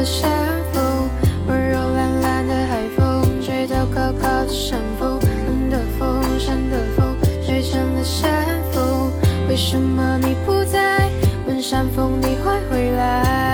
[0.10, 0.30] 山
[0.74, 1.08] 风。
[1.48, 7.16] 温柔懒懒的海风，吹到高高的山峰，冷的风，山的风，
[7.46, 8.30] 吹成了山
[8.72, 9.12] 风。
[9.48, 11.08] 为什么你不在？
[11.46, 13.49] 问山风，你会回来？